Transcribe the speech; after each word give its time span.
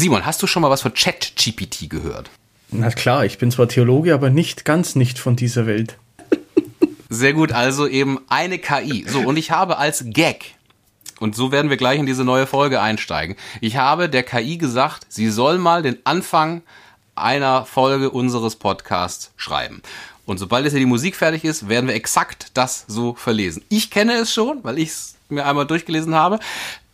Simon, 0.00 0.24
hast 0.24 0.42
du 0.42 0.46
schon 0.46 0.62
mal 0.62 0.70
was 0.70 0.80
von 0.80 0.94
ChatGPT 0.94 1.90
gehört? 1.90 2.30
Na 2.70 2.88
klar, 2.88 3.26
ich 3.26 3.36
bin 3.36 3.50
zwar 3.50 3.68
Theologe, 3.68 4.14
aber 4.14 4.30
nicht 4.30 4.64
ganz 4.64 4.94
nicht 4.94 5.18
von 5.18 5.36
dieser 5.36 5.66
Welt. 5.66 5.98
Sehr 7.10 7.34
gut, 7.34 7.52
also 7.52 7.86
eben 7.86 8.18
eine 8.30 8.58
KI. 8.58 9.04
So, 9.06 9.20
und 9.20 9.36
ich 9.36 9.50
habe 9.50 9.76
als 9.76 10.04
Gag, 10.06 10.54
und 11.18 11.36
so 11.36 11.52
werden 11.52 11.68
wir 11.68 11.76
gleich 11.76 11.98
in 11.98 12.06
diese 12.06 12.24
neue 12.24 12.46
Folge 12.46 12.80
einsteigen, 12.80 13.36
ich 13.60 13.76
habe 13.76 14.08
der 14.08 14.22
KI 14.22 14.56
gesagt, 14.56 15.04
sie 15.10 15.28
soll 15.28 15.58
mal 15.58 15.82
den 15.82 15.98
Anfang 16.04 16.62
einer 17.14 17.66
Folge 17.66 18.08
unseres 18.08 18.56
Podcasts 18.56 19.32
schreiben. 19.36 19.82
Und 20.24 20.38
sobald 20.38 20.64
jetzt 20.64 20.72
hier 20.72 20.80
die 20.80 20.86
Musik 20.86 21.14
fertig 21.14 21.44
ist, 21.44 21.68
werden 21.68 21.88
wir 21.88 21.94
exakt 21.94 22.52
das 22.54 22.86
so 22.88 23.12
verlesen. 23.12 23.62
Ich 23.68 23.90
kenne 23.90 24.14
es 24.14 24.32
schon, 24.32 24.64
weil 24.64 24.78
ich 24.78 24.88
es 24.88 25.16
mir 25.28 25.44
einmal 25.44 25.66
durchgelesen 25.66 26.14
habe. 26.14 26.38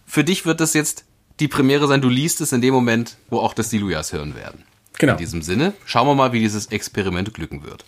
Für 0.08 0.24
dich 0.24 0.44
wird 0.44 0.60
das 0.60 0.74
jetzt 0.74 1.04
die 1.40 1.48
Premiere 1.48 1.86
sein. 1.88 2.00
Du 2.00 2.08
liest 2.08 2.40
es 2.40 2.52
in 2.52 2.60
dem 2.60 2.74
Moment, 2.74 3.16
wo 3.28 3.38
auch 3.38 3.54
das 3.54 3.68
Dilujas 3.68 4.12
hören 4.12 4.34
werden. 4.34 4.64
Genau. 4.98 5.12
In 5.12 5.18
diesem 5.18 5.42
Sinne, 5.42 5.74
schauen 5.84 6.06
wir 6.06 6.14
mal, 6.14 6.32
wie 6.32 6.40
dieses 6.40 6.66
Experiment 6.66 7.34
glücken 7.34 7.64
wird. 7.64 7.84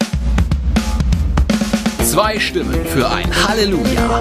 Zwei 2.05 2.39
Stimmen 2.39 2.85
für 2.87 3.09
ein 3.09 3.31
Halleluja. 3.47 4.21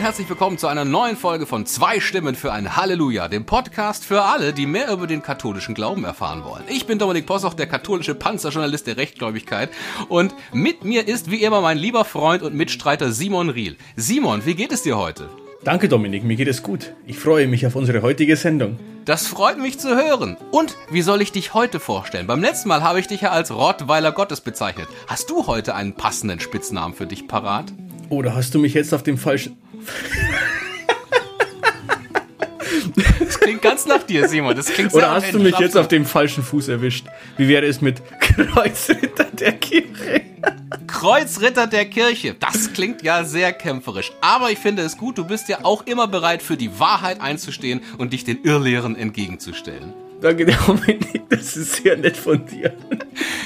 Und 0.00 0.06
herzlich 0.06 0.30
willkommen 0.30 0.56
zu 0.56 0.66
einer 0.66 0.86
neuen 0.86 1.14
Folge 1.14 1.44
von 1.44 1.66
Zwei 1.66 2.00
Stimmen 2.00 2.34
für 2.34 2.52
ein 2.52 2.74
Halleluja, 2.74 3.28
dem 3.28 3.44
Podcast 3.44 4.02
für 4.02 4.22
alle, 4.22 4.54
die 4.54 4.64
mehr 4.64 4.90
über 4.90 5.06
den 5.06 5.20
katholischen 5.20 5.74
Glauben 5.74 6.04
erfahren 6.04 6.42
wollen. 6.42 6.64
Ich 6.70 6.86
bin 6.86 6.98
Dominik 6.98 7.26
Possoch, 7.26 7.52
der 7.52 7.66
katholische 7.66 8.14
Panzerjournalist 8.14 8.86
der 8.86 8.96
Rechtgläubigkeit 8.96 9.68
und 10.08 10.34
mit 10.54 10.86
mir 10.86 11.06
ist 11.06 11.30
wie 11.30 11.42
immer 11.42 11.60
mein 11.60 11.76
lieber 11.76 12.06
Freund 12.06 12.42
und 12.42 12.54
Mitstreiter 12.54 13.12
Simon 13.12 13.50
Riel. 13.50 13.76
Simon, 13.94 14.46
wie 14.46 14.54
geht 14.54 14.72
es 14.72 14.82
dir 14.82 14.96
heute? 14.96 15.28
Danke 15.64 15.86
Dominik, 15.86 16.24
mir 16.24 16.36
geht 16.36 16.48
es 16.48 16.62
gut. 16.62 16.94
Ich 17.06 17.18
freue 17.18 17.46
mich 17.46 17.66
auf 17.66 17.76
unsere 17.76 18.00
heutige 18.00 18.36
Sendung. 18.36 18.78
Das 19.04 19.26
freut 19.26 19.58
mich 19.58 19.78
zu 19.78 19.94
hören. 19.94 20.38
Und 20.50 20.78
wie 20.90 21.02
soll 21.02 21.20
ich 21.20 21.32
dich 21.32 21.52
heute 21.52 21.78
vorstellen? 21.78 22.26
Beim 22.26 22.40
letzten 22.40 22.70
Mal 22.70 22.82
habe 22.82 23.00
ich 23.00 23.06
dich 23.06 23.20
ja 23.20 23.32
als 23.32 23.50
Rottweiler 23.50 24.12
Gottes 24.12 24.40
bezeichnet. 24.40 24.88
Hast 25.08 25.28
du 25.28 25.46
heute 25.46 25.74
einen 25.74 25.92
passenden 25.92 26.40
Spitznamen 26.40 26.94
für 26.94 27.06
dich 27.06 27.28
parat? 27.28 27.66
Oder 28.08 28.34
hast 28.34 28.54
du 28.54 28.58
mich 28.58 28.72
jetzt 28.72 28.94
auf 28.94 29.02
dem 29.02 29.18
falschen... 29.18 29.58
Das 33.18 33.38
klingt 33.40 33.62
ganz 33.62 33.86
nach 33.86 34.02
dir, 34.02 34.28
Simon. 34.28 34.56
Das 34.56 34.66
klingt 34.66 34.92
Oder 34.94 35.12
hast 35.12 35.32
du 35.32 35.38
mich 35.38 35.58
jetzt 35.58 35.76
auf 35.76 35.88
dem 35.88 36.04
falschen 36.04 36.42
Fuß 36.42 36.68
erwischt? 36.68 37.06
Wie 37.36 37.48
wäre 37.48 37.66
es 37.66 37.80
mit 37.80 38.02
Kreuzritter 38.20 39.26
der 39.32 39.52
Kirche? 39.52 40.22
Kreuzritter 40.86 41.66
der 41.66 41.86
Kirche. 41.86 42.34
Das 42.38 42.72
klingt 42.72 43.02
ja 43.02 43.24
sehr 43.24 43.52
kämpferisch. 43.52 44.12
Aber 44.20 44.50
ich 44.50 44.58
finde 44.58 44.82
es 44.82 44.96
gut, 44.96 45.18
du 45.18 45.24
bist 45.24 45.48
ja 45.48 45.58
auch 45.62 45.86
immer 45.86 46.08
bereit, 46.08 46.42
für 46.42 46.56
die 46.56 46.78
Wahrheit 46.78 47.20
einzustehen 47.20 47.80
und 47.98 48.12
dich 48.12 48.24
den 48.24 48.42
Irrlehren 48.42 48.96
entgegenzustellen. 48.96 49.94
Danke, 50.20 50.46
Dominik. 50.46 51.22
Das 51.30 51.56
ist 51.56 51.82
sehr 51.82 51.96
nett 51.96 52.16
von 52.16 52.44
dir. 52.44 52.74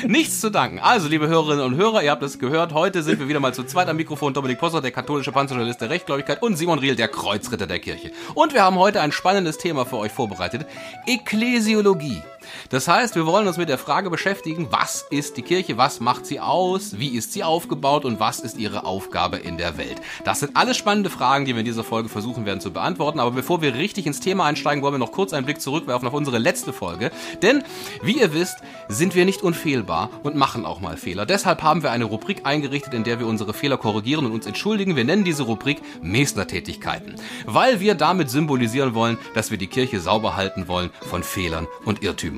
Nichts 0.07 0.41
zu 0.41 0.51
danken. 0.51 0.79
Also, 0.81 1.09
liebe 1.09 1.29
Hörerinnen 1.29 1.65
und 1.65 1.77
Hörer, 1.77 2.03
ihr 2.03 2.11
habt 2.11 2.23
es 2.23 2.39
gehört. 2.39 2.75
Heute 2.75 3.03
sind 3.03 3.21
wir 3.21 3.29
wieder 3.29 3.41
mal 3.41 3.55
zu 3.55 3.65
zweit 3.65 3.89
am 3.89 3.97
Mikrofon. 3.97 4.35
Dominik 4.35 4.59
Posser, 4.59 4.83
der 4.83 4.91
katholische 4.91 5.33
Panzerjournalist 5.33 5.81
der 5.81 5.89
Rechtgläubigkeit 5.89 6.43
und 6.43 6.57
Simon 6.57 6.79
Riel, 6.79 6.95
der 6.95 7.09
Kreuzritter 7.09 7.67
der 7.67 7.79
Kirche. 7.79 8.11
Und 8.35 8.53
wir 8.53 8.63
haben 8.63 8.77
heute 8.77 9.01
ein 9.01 9.13
spannendes 9.13 9.57
Thema 9.57 9.87
für 9.87 9.97
euch 9.97 10.13
vorbereitet. 10.13 10.67
Ekklesiologie. 11.07 12.23
Das 12.70 12.89
heißt, 12.89 13.14
wir 13.14 13.27
wollen 13.27 13.47
uns 13.47 13.56
mit 13.56 13.69
der 13.69 13.78
Frage 13.78 14.11
beschäftigen, 14.11 14.69
was 14.70 15.06
ist 15.11 15.37
die 15.37 15.42
Kirche, 15.42 15.77
was 15.77 16.00
macht 16.00 16.27
sie 16.27 16.41
aus, 16.41 16.98
wie 16.98 17.09
ist 17.09 17.33
sie 17.33 17.45
aufgebaut 17.45 18.05
und 18.05 18.20
was 18.20 18.41
ist 18.41 18.59
ihre 18.59 18.84
Aufgabe 18.84 19.36
in 19.36 19.59
der 19.59 19.78
Welt. 19.78 20.01
Das 20.25 20.41
sind 20.41 20.56
alles 20.56 20.77
spannende 20.77 21.11
Fragen, 21.11 21.45
die 21.45 21.55
wir 21.55 21.61
in 21.61 21.67
dieser 21.67 21.84
Folge 21.84 22.09
versuchen 22.09 22.47
werden 22.47 22.61
zu 22.61 22.73
beantworten. 22.73 23.20
Aber 23.20 23.31
bevor 23.31 23.62
wir 23.62 23.75
richtig 23.75 24.06
ins 24.06 24.20
Thema 24.20 24.45
einsteigen, 24.45 24.83
wollen 24.83 24.95
wir 24.95 24.98
noch 24.98 25.12
kurz 25.12 25.33
einen 25.33 25.47
Blick 25.47 25.61
zurückwerfen 25.61 26.09
auf 26.09 26.14
unsere 26.14 26.39
letzte 26.39 26.73
Folge. 26.73 27.11
Denn, 27.42 27.64
wie 28.03 28.19
ihr 28.19 28.33
wisst, 28.34 28.58
sind 28.89 29.14
wir 29.14 29.25
nicht 29.25 29.42
unfehlbar 29.42 30.11
und 30.23 30.36
machen 30.36 30.67
auch 30.67 30.81
mal 30.81 30.97
Fehler. 30.97 31.27
Deshalb 31.27 31.63
haben 31.63 31.83
wir 31.83 31.90
eine 31.90 32.05
Rubrik 32.05 32.45
eingerichtet, 32.45 32.95
in 32.95 33.05
der 33.05 33.19
wir 33.19 33.27
unsere 33.27 33.55
Fehler 33.55 33.77
korrigieren 33.77 34.27
und 34.27 34.33
uns 34.33 34.46
entschuldigen. 34.46 34.96
Wir 34.96 35.05
nennen 35.05 35.24
diese 35.24 35.45
Rubrik 35.45 35.80
Mesner-Tätigkeiten, 36.02 37.14
weil 37.46 37.80
wir 37.80 37.95
damit 37.95 38.30
symbolisieren 38.30 38.95
wollen, 38.95 39.19
dass 39.35 39.51
wir 39.51 39.58
die 39.58 39.67
Kirche 39.67 40.01
sauber 40.01 40.36
halten 40.36 40.69
wollen 40.69 40.90
von 41.08 41.23
Fehlern 41.23 41.67
und 41.85 42.02
Irrtümern. 42.02 42.33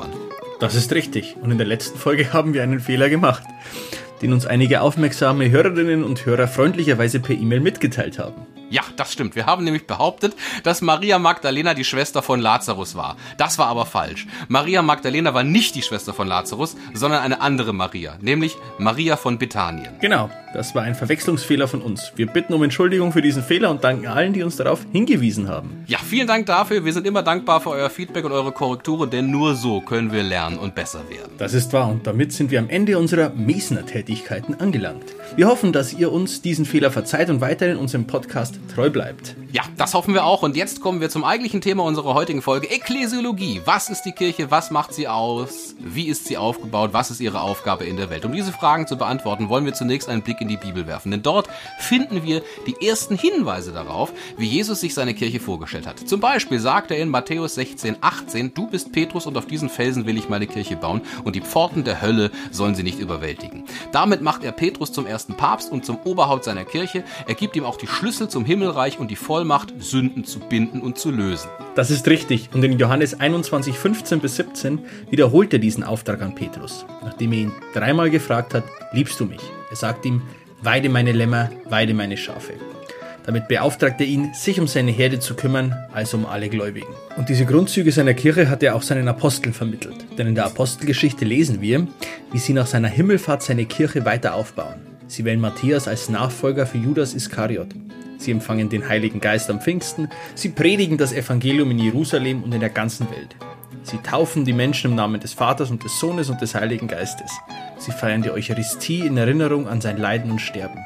Das 0.60 0.74
ist 0.74 0.92
richtig. 0.92 1.36
Und 1.40 1.50
in 1.50 1.58
der 1.58 1.66
letzten 1.66 1.98
Folge 1.98 2.32
haben 2.32 2.54
wir 2.54 2.62
einen 2.62 2.80
Fehler 2.80 3.08
gemacht, 3.08 3.42
den 4.22 4.32
uns 4.32 4.46
einige 4.46 4.80
aufmerksame 4.80 5.50
Hörerinnen 5.50 6.02
und 6.04 6.24
Hörer 6.24 6.48
freundlicherweise 6.48 7.20
per 7.20 7.36
E-Mail 7.36 7.60
mitgeteilt 7.60 8.18
haben. 8.18 8.46
Ja, 8.68 8.82
das 8.96 9.12
stimmt. 9.12 9.36
Wir 9.36 9.46
haben 9.46 9.62
nämlich 9.62 9.86
behauptet, 9.86 10.34
dass 10.64 10.82
Maria 10.82 11.20
Magdalena 11.20 11.72
die 11.72 11.84
Schwester 11.84 12.20
von 12.20 12.40
Lazarus 12.40 12.96
war. 12.96 13.16
Das 13.38 13.58
war 13.58 13.68
aber 13.68 13.86
falsch. 13.86 14.26
Maria 14.48 14.82
Magdalena 14.82 15.34
war 15.34 15.44
nicht 15.44 15.76
die 15.76 15.82
Schwester 15.82 16.12
von 16.12 16.26
Lazarus, 16.26 16.76
sondern 16.92 17.22
eine 17.22 17.40
andere 17.40 17.72
Maria, 17.72 18.16
nämlich 18.20 18.56
Maria 18.78 19.16
von 19.16 19.38
Bethanien. 19.38 19.94
Genau, 20.00 20.30
das 20.52 20.74
war 20.74 20.82
ein 20.82 20.94
Verwechslungsfehler 20.94 21.68
von 21.68 21.80
uns. 21.80 22.12
Wir 22.16 22.26
bitten 22.26 22.54
um 22.54 22.62
Entschuldigung 22.62 23.12
für 23.12 23.22
diesen 23.22 23.42
Fehler 23.42 23.70
und 23.70 23.84
danken 23.84 24.08
allen, 24.08 24.32
die 24.32 24.42
uns 24.42 24.56
darauf 24.56 24.84
hingewiesen 24.90 25.48
haben. 25.48 25.84
Ja, 25.86 25.98
vielen 25.98 26.26
Dank 26.26 26.46
dafür. 26.46 26.84
Wir 26.84 26.92
sind 26.92 27.06
immer 27.06 27.22
dankbar 27.22 27.60
für 27.60 27.70
euer 27.70 27.90
Feedback 27.90 28.24
und 28.24 28.32
eure 28.32 28.52
Korrekturen, 28.52 29.10
denn 29.10 29.30
nur 29.30 29.54
so 29.54 29.80
können 29.80 30.12
wir 30.12 30.22
lernen 30.24 30.58
und 30.58 30.74
besser 30.74 31.08
werden. 31.08 31.32
Das 31.38 31.54
ist 31.54 31.72
wahr 31.72 31.88
und 31.88 32.06
damit 32.06 32.32
sind 32.32 32.50
wir 32.50 32.58
am 32.58 32.68
Ende 32.68 32.98
unserer 32.98 33.30
Mesner-Tätigkeiten 33.30 34.54
angelangt. 34.54 35.04
Wir 35.36 35.46
hoffen, 35.46 35.72
dass 35.72 35.92
ihr 35.92 36.10
uns 36.10 36.42
diesen 36.42 36.64
Fehler 36.64 36.90
verzeiht 36.90 37.30
und 37.30 37.40
weiterhin 37.40 37.76
unserem 37.76 38.06
Podcast 38.06 38.55
treu 38.74 38.90
bleibt. 38.90 39.36
Ja, 39.52 39.62
das 39.76 39.94
hoffen 39.94 40.14
wir 40.14 40.24
auch. 40.24 40.42
Und 40.42 40.56
jetzt 40.56 40.80
kommen 40.80 41.00
wir 41.00 41.08
zum 41.08 41.24
eigentlichen 41.24 41.60
Thema 41.60 41.84
unserer 41.84 42.14
heutigen 42.14 42.42
Folge. 42.42 42.70
Ekklesiologie. 42.70 43.62
Was 43.64 43.88
ist 43.88 44.02
die 44.02 44.12
Kirche? 44.12 44.50
Was 44.50 44.70
macht 44.70 44.92
sie 44.92 45.08
aus? 45.08 45.74
Wie 45.78 46.08
ist 46.08 46.26
sie 46.26 46.36
aufgebaut? 46.36 46.90
Was 46.92 47.10
ist 47.10 47.20
ihre 47.20 47.40
Aufgabe 47.40 47.84
in 47.84 47.96
der 47.96 48.10
Welt? 48.10 48.24
Um 48.24 48.32
diese 48.32 48.52
Fragen 48.52 48.86
zu 48.86 48.96
beantworten, 48.96 49.48
wollen 49.48 49.64
wir 49.64 49.74
zunächst 49.74 50.08
einen 50.08 50.22
Blick 50.22 50.40
in 50.40 50.48
die 50.48 50.56
Bibel 50.56 50.86
werfen. 50.86 51.10
Denn 51.10 51.22
dort 51.22 51.48
finden 51.78 52.24
wir 52.24 52.42
die 52.66 52.86
ersten 52.86 53.16
Hinweise 53.16 53.72
darauf, 53.72 54.12
wie 54.36 54.46
Jesus 54.46 54.80
sich 54.80 54.94
seine 54.94 55.14
Kirche 55.14 55.40
vorgestellt 55.40 55.86
hat. 55.86 56.00
Zum 56.00 56.20
Beispiel 56.20 56.58
sagt 56.58 56.90
er 56.90 56.98
in 56.98 57.08
Matthäus 57.08 57.54
16, 57.54 57.96
18, 58.00 58.54
du 58.54 58.66
bist 58.66 58.92
Petrus 58.92 59.26
und 59.26 59.36
auf 59.36 59.46
diesen 59.46 59.68
Felsen 59.68 60.06
will 60.06 60.16
ich 60.18 60.28
meine 60.28 60.46
Kirche 60.46 60.76
bauen 60.76 61.02
und 61.24 61.36
die 61.36 61.40
Pforten 61.40 61.84
der 61.84 62.02
Hölle 62.02 62.30
sollen 62.50 62.74
sie 62.74 62.82
nicht 62.82 62.98
überwältigen. 62.98 63.64
Damit 63.92 64.22
macht 64.22 64.44
er 64.44 64.52
Petrus 64.52 64.92
zum 64.92 65.06
ersten 65.06 65.34
Papst 65.34 65.70
und 65.70 65.84
zum 65.84 65.98
Oberhaupt 66.04 66.44
seiner 66.44 66.64
Kirche. 66.64 67.04
Er 67.26 67.34
gibt 67.34 67.56
ihm 67.56 67.64
auch 67.64 67.76
die 67.76 67.86
Schlüssel 67.86 68.28
zum 68.28 68.44
Himmelreich 68.46 68.98
und 68.98 69.10
die 69.10 69.16
Vollmacht, 69.16 69.74
Sünden 69.78 70.24
zu 70.24 70.40
binden 70.40 70.80
und 70.80 70.96
zu 70.96 71.10
lösen. 71.10 71.50
Das 71.74 71.90
ist 71.90 72.08
richtig. 72.08 72.48
Und 72.54 72.64
in 72.64 72.78
Johannes 72.78 73.20
21, 73.20 73.76
15 73.76 74.20
bis 74.20 74.36
17 74.36 74.78
wiederholt 75.10 75.52
er 75.52 75.58
diesen 75.58 75.84
Auftrag 75.84 76.22
an 76.22 76.34
Petrus, 76.34 76.86
nachdem 77.04 77.32
er 77.32 77.38
ihn 77.38 77.52
dreimal 77.74 78.08
gefragt 78.08 78.54
hat, 78.54 78.64
liebst 78.92 79.20
du 79.20 79.26
mich? 79.26 79.42
Er 79.68 79.76
sagt 79.76 80.06
ihm, 80.06 80.22
weide 80.62 80.88
meine 80.88 81.12
Lämmer, 81.12 81.50
weide 81.68 81.92
meine 81.92 82.16
Schafe. 82.16 82.54
Damit 83.26 83.48
beauftragt 83.48 84.00
er 84.00 84.06
ihn, 84.06 84.32
sich 84.34 84.60
um 84.60 84.68
seine 84.68 84.92
Herde 84.92 85.18
zu 85.18 85.34
kümmern, 85.34 85.74
also 85.92 86.16
um 86.16 86.26
alle 86.26 86.48
Gläubigen. 86.48 86.94
Und 87.16 87.28
diese 87.28 87.44
Grundzüge 87.44 87.90
seiner 87.90 88.14
Kirche 88.14 88.48
hat 88.48 88.62
er 88.62 88.76
auch 88.76 88.82
seinen 88.82 89.08
Aposteln 89.08 89.52
vermittelt. 89.52 89.96
Denn 90.16 90.28
in 90.28 90.36
der 90.36 90.46
Apostelgeschichte 90.46 91.24
lesen 91.24 91.60
wir, 91.60 91.88
wie 92.30 92.38
sie 92.38 92.52
nach 92.52 92.68
seiner 92.68 92.88
Himmelfahrt 92.88 93.42
seine 93.42 93.66
Kirche 93.66 94.04
weiter 94.04 94.34
aufbauen. 94.34 94.85
Sie 95.08 95.24
wählen 95.24 95.40
Matthias 95.40 95.86
als 95.88 96.08
Nachfolger 96.08 96.66
für 96.66 96.78
Judas 96.78 97.14
Iskariot. 97.14 97.68
Sie 98.18 98.30
empfangen 98.30 98.68
den 98.68 98.88
Heiligen 98.88 99.20
Geist 99.20 99.50
am 99.50 99.60
Pfingsten. 99.60 100.08
Sie 100.34 100.48
predigen 100.48 100.98
das 100.98 101.12
Evangelium 101.12 101.70
in 101.70 101.78
Jerusalem 101.78 102.42
und 102.42 102.52
in 102.52 102.60
der 102.60 102.70
ganzen 102.70 103.08
Welt. 103.10 103.36
Sie 103.82 103.98
taufen 103.98 104.44
die 104.44 104.52
Menschen 104.52 104.90
im 104.90 104.96
Namen 104.96 105.20
des 105.20 105.32
Vaters 105.32 105.70
und 105.70 105.84
des 105.84 106.00
Sohnes 106.00 106.28
und 106.28 106.40
des 106.40 106.56
Heiligen 106.56 106.88
Geistes. 106.88 107.30
Sie 107.78 107.92
feiern 107.92 108.22
die 108.22 108.30
Eucharistie 108.30 109.06
in 109.06 109.16
Erinnerung 109.16 109.68
an 109.68 109.80
sein 109.80 109.96
Leiden 109.96 110.30
und 110.30 110.40
Sterben. 110.40 110.84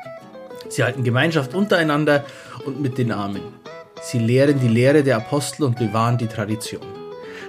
Sie 0.69 0.85
halten 0.85 1.03
Gemeinschaft 1.03 1.55
untereinander 1.55 2.25
und 2.67 2.81
mit 2.81 2.99
den 2.99 3.13
Armen. 3.13 3.43
Sie 4.03 4.19
lehren 4.19 4.61
die 4.61 4.69
Lehre 4.69 5.03
der 5.03 5.17
Apostel 5.17 5.65
und 5.65 5.79
bewahren 5.79 6.19
die 6.19 6.27
Tradition. 6.27 6.83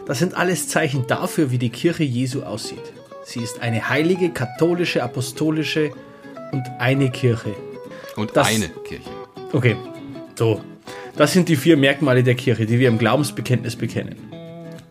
Das 0.05 0.19
sind 0.19 0.35
alles 0.35 0.69
Zeichen 0.69 1.05
dafür, 1.07 1.51
wie 1.51 1.57
die 1.57 1.69
Kirche 1.69 2.03
Jesu 2.03 2.43
aussieht. 2.43 2.93
Sie 3.25 3.41
ist 3.41 3.61
eine 3.61 3.89
heilige, 3.89 4.29
katholische, 4.29 5.03
apostolische 5.03 5.91
und 6.51 6.63
eine 6.79 7.09
Kirche. 7.09 7.55
Und 8.15 8.35
das, 8.35 8.47
eine 8.47 8.69
Kirche. 8.69 9.09
Okay, 9.53 9.75
so. 10.35 10.61
Das 11.15 11.33
sind 11.33 11.49
die 11.49 11.55
vier 11.55 11.77
Merkmale 11.77 12.23
der 12.23 12.35
Kirche, 12.35 12.65
die 12.65 12.79
wir 12.79 12.87
im 12.87 12.97
Glaubensbekenntnis 12.97 13.75
bekennen. 13.75 14.15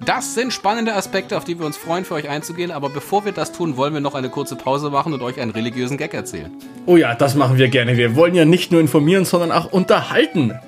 Das 0.04 0.34
sind 0.34 0.52
spannende 0.52 0.94
Aspekte, 0.94 1.36
auf 1.36 1.44
die 1.44 1.58
wir 1.58 1.66
uns 1.66 1.76
freuen, 1.76 2.04
für 2.04 2.14
euch 2.14 2.28
einzugehen. 2.28 2.70
Aber 2.70 2.88
bevor 2.88 3.24
wir 3.24 3.32
das 3.32 3.52
tun, 3.52 3.76
wollen 3.76 3.92
wir 3.92 4.00
noch 4.00 4.14
eine 4.14 4.30
kurze 4.30 4.56
Pause 4.56 4.90
machen 4.90 5.12
und 5.12 5.22
euch 5.22 5.40
einen 5.40 5.50
religiösen 5.50 5.98
Gag 5.98 6.14
erzählen. 6.14 6.50
Oh 6.86 6.96
ja, 6.96 7.14
das 7.14 7.34
machen 7.34 7.58
wir 7.58 7.68
gerne. 7.68 7.96
Wir 7.96 8.16
wollen 8.16 8.34
ja 8.34 8.44
nicht 8.44 8.72
nur 8.72 8.80
informieren, 8.80 9.24
sondern 9.24 9.52
auch 9.52 9.72
unterhalten. 9.72 10.58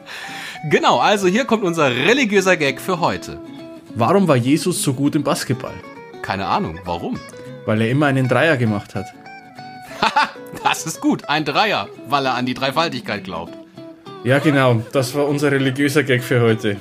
Genau, 0.70 0.98
also 0.98 1.28
hier 1.28 1.44
kommt 1.44 1.64
unser 1.64 1.90
religiöser 1.90 2.56
Gag 2.56 2.80
für 2.80 3.00
heute. 3.00 3.40
Warum 3.94 4.28
war 4.28 4.36
Jesus 4.36 4.82
so 4.82 4.92
gut 4.94 5.14
im 5.14 5.22
Basketball? 5.22 5.74
Keine 6.20 6.46
Ahnung, 6.46 6.78
warum? 6.84 7.18
Weil 7.66 7.80
er 7.80 7.90
immer 7.90 8.06
einen 8.06 8.28
Dreier 8.28 8.56
gemacht 8.56 8.94
hat. 8.94 9.06
Das 10.72 10.86
ist 10.86 11.02
gut, 11.02 11.28
ein 11.28 11.44
Dreier, 11.44 11.86
weil 12.08 12.24
er 12.24 12.32
an 12.34 12.46
die 12.46 12.54
Dreifaltigkeit 12.54 13.24
glaubt. 13.24 13.52
Ja, 14.24 14.38
genau. 14.38 14.80
Das 14.92 15.14
war 15.14 15.28
unser 15.28 15.52
religiöser 15.52 16.02
Gag 16.02 16.24
für 16.24 16.40
heute. 16.40 16.78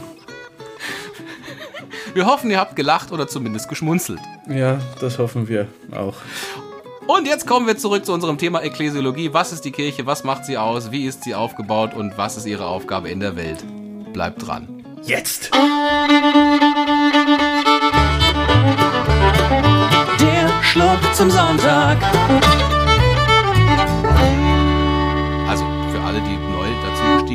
Wir 2.13 2.25
hoffen, 2.25 2.49
ihr 2.51 2.57
habt 2.57 2.77
gelacht 2.77 3.11
oder 3.11 3.27
zumindest 3.27 3.67
geschmunzelt. 3.67 4.21
Ja, 4.47 4.79
das 5.01 5.19
hoffen 5.19 5.49
wir 5.49 5.67
auch. 5.91 6.15
Und 7.05 7.27
jetzt 7.27 7.45
kommen 7.45 7.67
wir 7.67 7.77
zurück 7.77 8.05
zu 8.05 8.13
unserem 8.13 8.37
Thema 8.37 8.63
Ekklesiologie. 8.63 9.33
Was 9.33 9.51
ist 9.51 9.65
die 9.65 9.73
Kirche? 9.73 10.05
Was 10.05 10.23
macht 10.23 10.45
sie 10.45 10.57
aus? 10.57 10.93
Wie 10.93 11.05
ist 11.05 11.25
sie 11.25 11.35
aufgebaut? 11.35 11.93
Und 11.93 12.17
was 12.17 12.37
ist 12.37 12.45
ihre 12.45 12.67
Aufgabe 12.67 13.09
in 13.09 13.19
der 13.19 13.35
Welt? 13.35 13.61
Bleibt 14.13 14.47
dran. 14.47 14.85
Jetzt! 15.03 15.51
Der 20.21 20.63
Schluck 20.63 21.13
zum 21.13 21.29
Sonntag. 21.29 21.97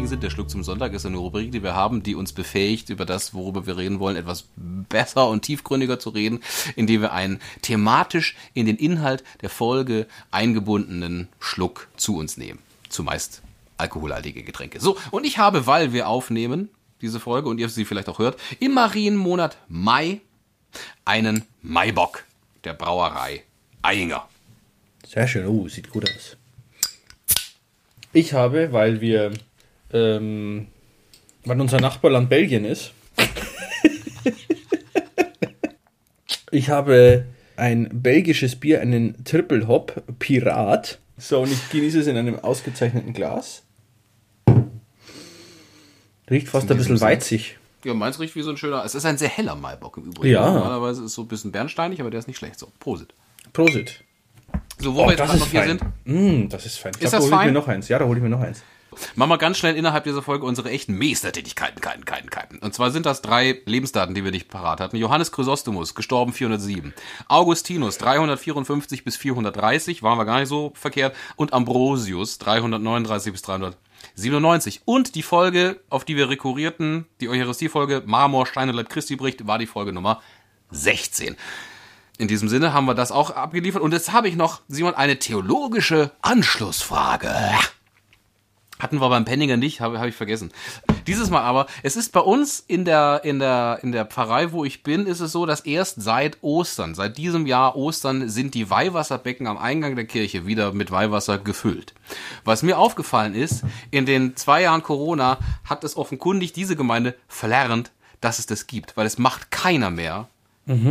Dazugestiegen 0.06 0.08
sind, 0.08 0.22
der 0.22 0.30
Schluck 0.30 0.50
zum 0.50 0.62
Sonntag 0.62 0.92
ist 0.92 1.06
eine 1.06 1.16
Rubrik, 1.16 1.52
die 1.52 1.62
wir 1.62 1.74
haben, 1.74 2.02
die 2.02 2.14
uns 2.14 2.32
befähigt, 2.32 2.90
über 2.90 3.04
das, 3.04 3.34
worüber 3.34 3.66
wir 3.66 3.76
reden 3.76 3.98
wollen, 3.98 4.16
etwas 4.16 4.44
besser 4.56 5.28
und 5.28 5.42
tiefgründiger 5.42 5.98
zu 5.98 6.10
reden, 6.10 6.40
indem 6.76 7.02
wir 7.02 7.12
einen 7.12 7.40
thematisch 7.62 8.36
in 8.54 8.66
den 8.66 8.76
Inhalt 8.76 9.24
der 9.42 9.50
Folge 9.50 10.06
eingebundenen 10.30 11.28
Schluck 11.40 11.88
zu 11.96 12.16
uns 12.16 12.36
nehmen. 12.36 12.58
Zumeist 12.88 13.42
alkoholhaltige 13.78 14.42
Getränke. 14.42 14.80
So, 14.80 14.96
und 15.10 15.26
ich 15.26 15.38
habe, 15.38 15.66
weil 15.66 15.92
wir 15.92 16.08
aufnehmen, 16.08 16.70
diese 17.02 17.20
Folge, 17.20 17.48
und 17.48 17.58
ihr 17.58 17.68
sie 17.68 17.84
vielleicht 17.84 18.08
auch 18.08 18.18
hört, 18.18 18.40
im 18.58 18.72
Marienmonat 18.72 19.58
Mai 19.68 20.20
einen 21.04 21.44
Maibock 21.62 22.24
der 22.64 22.72
Brauerei 22.74 23.42
Eyinger. 23.82 24.26
Sehr 25.06 25.28
schön. 25.28 25.46
Oh, 25.46 25.68
sieht 25.68 25.90
gut 25.90 26.04
aus. 26.04 26.36
Ich 28.12 28.32
habe, 28.32 28.72
weil 28.72 29.00
wir, 29.00 29.32
ähm, 29.92 30.66
weil 31.44 31.60
unser 31.60 31.80
Nachbarland 31.80 32.28
Belgien 32.28 32.64
ist, 32.64 32.92
ich 36.50 36.68
habe 36.70 37.24
ein 37.56 37.88
belgisches 38.02 38.56
Bier, 38.56 38.80
einen 38.80 39.24
Triple 39.24 39.66
Hop 39.68 40.02
Pirat. 40.18 40.98
So, 41.18 41.40
und 41.40 41.50
ich 41.52 41.70
genieße 41.70 42.00
es 42.00 42.06
in 42.06 42.16
einem 42.16 42.38
ausgezeichneten 42.38 43.12
Glas. 43.12 43.62
Riecht 46.28 46.48
fast 46.48 46.66
In 46.66 46.72
ein 46.72 46.78
bisschen 46.78 47.00
weizig. 47.00 47.58
Ja, 47.84 47.94
meins 47.94 48.18
riecht 48.18 48.34
wie 48.34 48.42
so 48.42 48.50
ein 48.50 48.56
schöner. 48.56 48.84
Es 48.84 48.94
ist 48.94 49.06
ein 49.06 49.16
sehr 49.16 49.28
heller 49.28 49.54
Maibock 49.54 49.96
im 49.96 50.04
Übrigen. 50.06 50.34
Ja. 50.34 50.50
Normalerweise 50.50 51.00
ist 51.02 51.06
es 51.10 51.14
so 51.14 51.22
ein 51.22 51.28
bisschen 51.28 51.52
bernsteinig, 51.52 52.00
aber 52.00 52.10
der 52.10 52.18
ist 52.18 52.26
nicht 52.26 52.36
schlecht. 52.36 52.58
So, 52.58 52.68
Prosit. 52.80 53.14
Prosit. 53.52 54.02
So, 54.78 54.94
wo 54.94 55.02
Oh, 55.02 55.06
wir 55.06 55.12
jetzt 55.12 55.24
gerade 55.24 55.38
noch 55.38 55.46
hier 55.48 55.62
sind, 55.64 55.82
Mm, 56.04 56.48
das 56.48 56.66
ist 56.66 56.78
fein. 56.78 56.92
Ich 56.96 57.02
Ist 57.02 57.10
glaub, 57.10 57.12
das 57.12 57.12
da 57.12 57.18
hol 57.20 57.28
ich 57.28 57.30
fein? 57.36 57.46
mir 57.46 57.52
noch 57.52 57.68
eins. 57.68 57.88
Ja, 57.88 57.98
da 57.98 58.04
hole 58.06 58.16
ich 58.18 58.22
mir 58.22 58.28
noch 58.28 58.40
eins. 58.40 58.62
Machen 59.14 59.30
wir 59.30 59.38
ganz 59.38 59.58
schnell 59.58 59.76
innerhalb 59.76 60.04
dieser 60.04 60.22
Folge 60.22 60.46
unsere 60.46 60.70
echten 60.70 60.96
Meistertätigkeiten, 60.96 61.80
Keiten, 61.80 62.04
Keiten, 62.04 62.30
Keiten. 62.30 62.58
Und 62.58 62.74
zwar 62.74 62.90
sind 62.90 63.06
das 63.06 63.22
drei 63.22 63.60
Lebensdaten, 63.66 64.14
die 64.14 64.24
wir 64.24 64.30
nicht 64.30 64.48
parat 64.48 64.80
hatten. 64.80 64.96
Johannes 64.96 65.32
Chrysostomus, 65.32 65.94
gestorben 65.94 66.32
407. 66.32 66.94
Augustinus, 67.28 67.98
354 67.98 69.04
bis 69.04 69.16
430, 69.16 70.02
waren 70.02 70.18
wir 70.18 70.24
gar 70.24 70.40
nicht 70.40 70.48
so 70.48 70.72
verkehrt. 70.74 71.14
Und 71.36 71.52
Ambrosius, 71.52 72.38
339 72.38 73.32
bis 73.32 73.42
397. 73.42 74.82
Und 74.84 75.14
die 75.14 75.22
Folge, 75.22 75.80
auf 75.90 76.04
die 76.04 76.16
wir 76.16 76.28
rekurrierten, 76.28 77.06
die 77.20 77.28
Eucharistie-Folge 77.28 78.02
Marmor, 78.06 78.46
Stein 78.46 78.68
und 78.68 78.76
Leib 78.76 78.88
Christi 78.88 79.16
bricht, 79.16 79.46
war 79.46 79.58
die 79.58 79.66
Folge 79.66 79.92
Nummer 79.92 80.20
16. 80.70 81.36
In 82.18 82.28
diesem 82.28 82.48
Sinne 82.48 82.72
haben 82.72 82.86
wir 82.86 82.94
das 82.94 83.12
auch 83.12 83.30
abgeliefert. 83.30 83.82
Und 83.82 83.92
jetzt 83.92 84.12
habe 84.12 84.28
ich 84.28 84.36
noch, 84.36 84.62
Simon, 84.68 84.94
eine 84.94 85.18
theologische 85.18 86.12
Anschlussfrage. 86.22 87.30
Hatten 88.86 89.00
wir 89.00 89.08
beim 89.08 89.24
Penninger 89.24 89.56
nicht, 89.56 89.80
habe 89.80 89.98
hab 89.98 90.06
ich 90.06 90.14
vergessen. 90.14 90.52
Dieses 91.08 91.28
Mal 91.28 91.40
aber, 91.40 91.66
es 91.82 91.96
ist 91.96 92.12
bei 92.12 92.20
uns 92.20 92.60
in 92.60 92.84
der, 92.84 93.22
in 93.24 93.40
der, 93.40 93.80
in 93.82 93.90
der 93.90 94.04
Pfarrei, 94.04 94.52
wo 94.52 94.64
ich 94.64 94.84
bin, 94.84 95.06
ist 95.06 95.18
es 95.18 95.32
so, 95.32 95.44
dass 95.44 95.62
erst 95.62 96.00
seit 96.00 96.38
Ostern, 96.40 96.94
seit 96.94 97.18
diesem 97.18 97.46
Jahr 97.46 97.74
Ostern, 97.74 98.28
sind 98.28 98.54
die 98.54 98.70
Weihwasserbecken 98.70 99.48
am 99.48 99.58
Eingang 99.58 99.96
der 99.96 100.04
Kirche 100.04 100.46
wieder 100.46 100.72
mit 100.72 100.92
Weihwasser 100.92 101.38
gefüllt. 101.38 101.94
Was 102.44 102.62
mir 102.62 102.78
aufgefallen 102.78 103.34
ist, 103.34 103.64
in 103.90 104.06
den 104.06 104.36
zwei 104.36 104.62
Jahren 104.62 104.84
Corona 104.84 105.38
hat 105.64 105.82
es 105.82 105.96
offenkundig 105.96 106.52
diese 106.52 106.76
Gemeinde 106.76 107.16
verlernt, 107.26 107.90
dass 108.20 108.38
es 108.38 108.46
das 108.46 108.68
gibt, 108.68 108.96
weil 108.96 109.06
es 109.08 109.18
macht 109.18 109.50
keiner 109.50 109.90
mehr, 109.90 110.28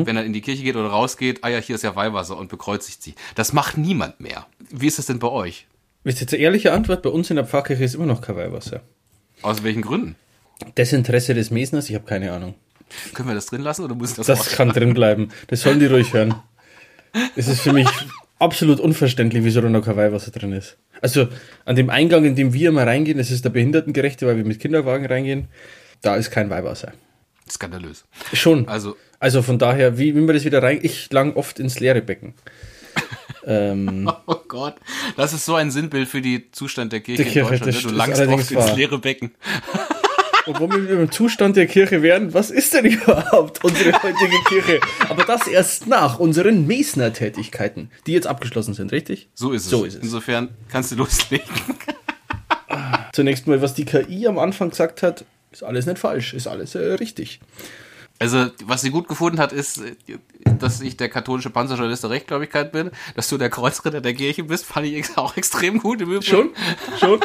wenn 0.06 0.18
er 0.18 0.26
in 0.26 0.34
die 0.34 0.42
Kirche 0.42 0.64
geht 0.64 0.76
oder 0.76 0.90
rausgeht, 0.90 1.46
ah 1.46 1.48
ja, 1.48 1.60
hier 1.60 1.76
ist 1.76 1.84
ja 1.84 1.96
Weihwasser 1.96 2.36
und 2.36 2.50
bekreuzigt 2.50 3.02
sie. 3.02 3.16
Das 3.36 3.54
macht 3.54 3.78
niemand 3.78 4.20
mehr. 4.20 4.48
Wie 4.70 4.88
ist 4.88 5.00
das 5.00 5.06
denn 5.06 5.20
bei 5.20 5.30
euch? 5.30 5.66
Wisst 6.06 6.20
ihr, 6.20 6.22
jetzt 6.22 6.34
eine 6.36 6.44
ehrliche 6.44 6.72
Antwort, 6.72 7.02
bei 7.02 7.10
uns 7.10 7.32
in 7.32 7.36
der 7.36 7.46
Pfarrkirche 7.46 7.84
ist 7.84 7.96
immer 7.96 8.06
noch 8.06 8.22
kein 8.22 8.36
Weihwasser. 8.36 8.82
Aus 9.42 9.64
welchen 9.64 9.82
Gründen? 9.82 10.16
Desinteresse 10.78 11.34
des 11.34 11.50
Mesners, 11.50 11.90
ich 11.90 11.96
habe 11.96 12.06
keine 12.06 12.32
Ahnung. 12.32 12.54
Können 13.16 13.28
wir 13.28 13.36
das 13.36 13.48
drin 13.48 13.62
lassen 13.62 13.84
oder 13.84 13.96
muss 13.96 14.14
das, 14.14 14.28
Das 14.28 14.52
kann 14.52 14.70
drin 14.70 14.94
bleiben. 14.94 15.30
Das 15.48 15.62
sollen 15.62 15.80
die 15.80 15.88
ruhig 15.88 16.14
hören. 16.14 16.36
Es 17.36 17.48
ist 17.48 17.62
für 17.62 17.74
mich 17.74 17.90
absolut 18.38 18.80
unverständlich, 18.80 19.44
wieso 19.44 19.62
da 19.62 19.70
noch 19.70 19.84
kein 19.84 19.98
Weihwasser 19.98 20.30
drin 20.30 20.52
ist. 20.52 20.78
Also 21.02 21.28
an 21.66 21.76
dem 21.76 21.90
Eingang, 21.90 22.24
in 22.24 22.36
dem 22.36 22.54
wir 22.54 22.70
immer 22.70 22.86
reingehen, 22.86 23.18
das 23.18 23.32
ist 23.32 23.44
der 23.44 23.50
Behindertengerechte, 23.50 24.28
weil 24.28 24.38
wir 24.38 24.46
mit 24.46 24.60
Kinderwagen 24.60 25.08
reingehen, 25.08 25.48
da 26.04 26.16
ist 26.16 26.30
kein 26.30 26.52
Weihwasser. 26.52 26.94
Skandalös. 27.50 28.06
Schon. 28.32 28.68
Also, 28.68 28.96
Also 29.20 29.42
von 29.42 29.58
daher, 29.58 29.98
wie, 29.98 30.16
wie 30.16 30.22
man 30.22 30.36
das 30.36 30.46
wieder 30.46 30.62
rein... 30.62 30.80
Ich 30.84 31.12
lang 31.12 31.34
oft 31.34 31.60
ins 31.60 31.80
leere 31.80 32.02
Becken. 32.02 32.36
Ähm, 33.46 34.12
oh 34.26 34.36
Gott, 34.48 34.76
das 35.18 35.34
ist 35.34 35.46
so 35.46 35.56
ein 35.56 35.72
Sinnbild 35.72 36.08
für 36.08 36.22
die 36.22 36.52
Zustand 36.52 36.92
der 36.94 37.02
Kirche, 37.02 37.24
Die 37.24 37.30
Kirche, 37.30 37.56
in 37.56 37.60
Deutschland. 37.62 37.76
das 37.76 37.76
Ne? 37.76 37.82
Du 37.82 37.90
ist 37.90 37.96
langst 37.98 38.22
oft 38.22 38.52
ins 38.52 38.68
wahr. 38.70 38.76
leere 38.76 39.00
Becken. 39.00 39.32
Und 40.46 40.60
wo 40.60 40.70
wir 40.70 40.90
im 41.00 41.12
Zustand 41.12 41.56
der 41.56 41.66
Kirche 41.66 42.04
wären, 42.04 42.34
was 42.36 42.52
ist 42.52 42.74
denn 42.74 42.86
überhaupt 42.86 43.64
unsere 43.64 43.92
heutige 44.04 44.38
Kirche? 44.48 44.80
Aber 45.10 45.24
das 45.24 45.48
erst 45.48 45.88
nach 45.88 46.20
unseren 46.20 46.68
Mesner-Tätigkeiten, 46.68 47.90
die 48.06 48.14
jetzt 48.14 48.28
abgeschlossen 48.28 48.76
sind, 48.76 48.92
richtig? 48.92 49.28
So 49.34 49.52
ist 49.54 49.64
es. 49.66 49.70
So 49.72 49.86
ist 49.86 49.96
es. 49.96 50.04
Insofern 50.04 50.50
kannst 50.70 50.92
du 50.92 50.98
loslegen. 50.98 51.46
Zunächst 53.14 53.48
mal, 53.48 53.62
was 53.62 53.74
die 53.74 53.86
KI 53.86 54.28
am 54.28 54.38
Anfang 54.38 54.70
gesagt 54.70 55.02
hat, 55.02 55.26
ist 55.52 55.64
alles 55.64 55.86
nicht 55.86 55.98
falsch, 56.00 56.34
ist 56.34 56.48
alles 56.48 56.76
äh, 56.76 56.94
richtig. 56.94 57.40
Also, 58.18 58.48
was 58.64 58.82
sie 58.82 58.92
gut 58.92 59.08
gefunden 59.08 59.40
hat, 59.40 59.52
ist, 59.52 59.82
dass 60.60 60.80
ich 60.80 60.96
der 60.96 61.10
katholische 61.10 61.50
Panzerjournalist 61.50 62.04
der 62.04 62.12
Rechtgläubigkeit 62.12 62.72
bin, 62.72 62.92
dass 63.16 63.28
du 63.28 63.38
der 63.38 63.50
Kreuzritter 63.50 64.00
der 64.00 64.14
Kirche 64.14 64.44
bist, 64.46 64.66
fand 64.66 64.88
ich 64.88 65.06
auch 65.18 65.36
extrem 65.38 65.80
gut 65.80 66.02
im 66.02 66.12
Übrigen. 66.12 66.24
Schon? 66.24 66.50
Schon? 67.00 67.20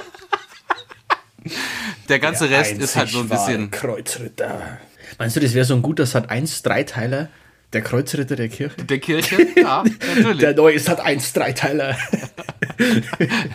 Der 2.09 2.19
ganze 2.19 2.51
Rest 2.51 2.73
ist 2.73 2.97
halt 2.97 3.09
so 3.09 3.21
ein 3.21 3.29
bisschen. 3.29 3.71
Kreuzritter. 3.71 4.79
Meinst 5.19 5.37
du, 5.37 5.41
das 5.41 5.55
wäre 5.55 5.65
so 5.65 5.75
ein 5.75 5.83
guter 5.83 6.07
Sat 6.07 6.29
1 6.29 6.63
Dreiteiler? 6.63 7.29
Der 7.73 7.83
Kreuzritter 7.83 8.35
der 8.35 8.49
Kirche? 8.49 8.83
Der 8.85 8.99
Kirche? 8.99 9.47
Ja, 9.57 9.85
natürlich. 9.85 10.39
Der 10.39 10.55
neue 10.55 10.79
Sat 10.81 11.01
1 11.01 11.33
Dreiteiler. 11.33 11.97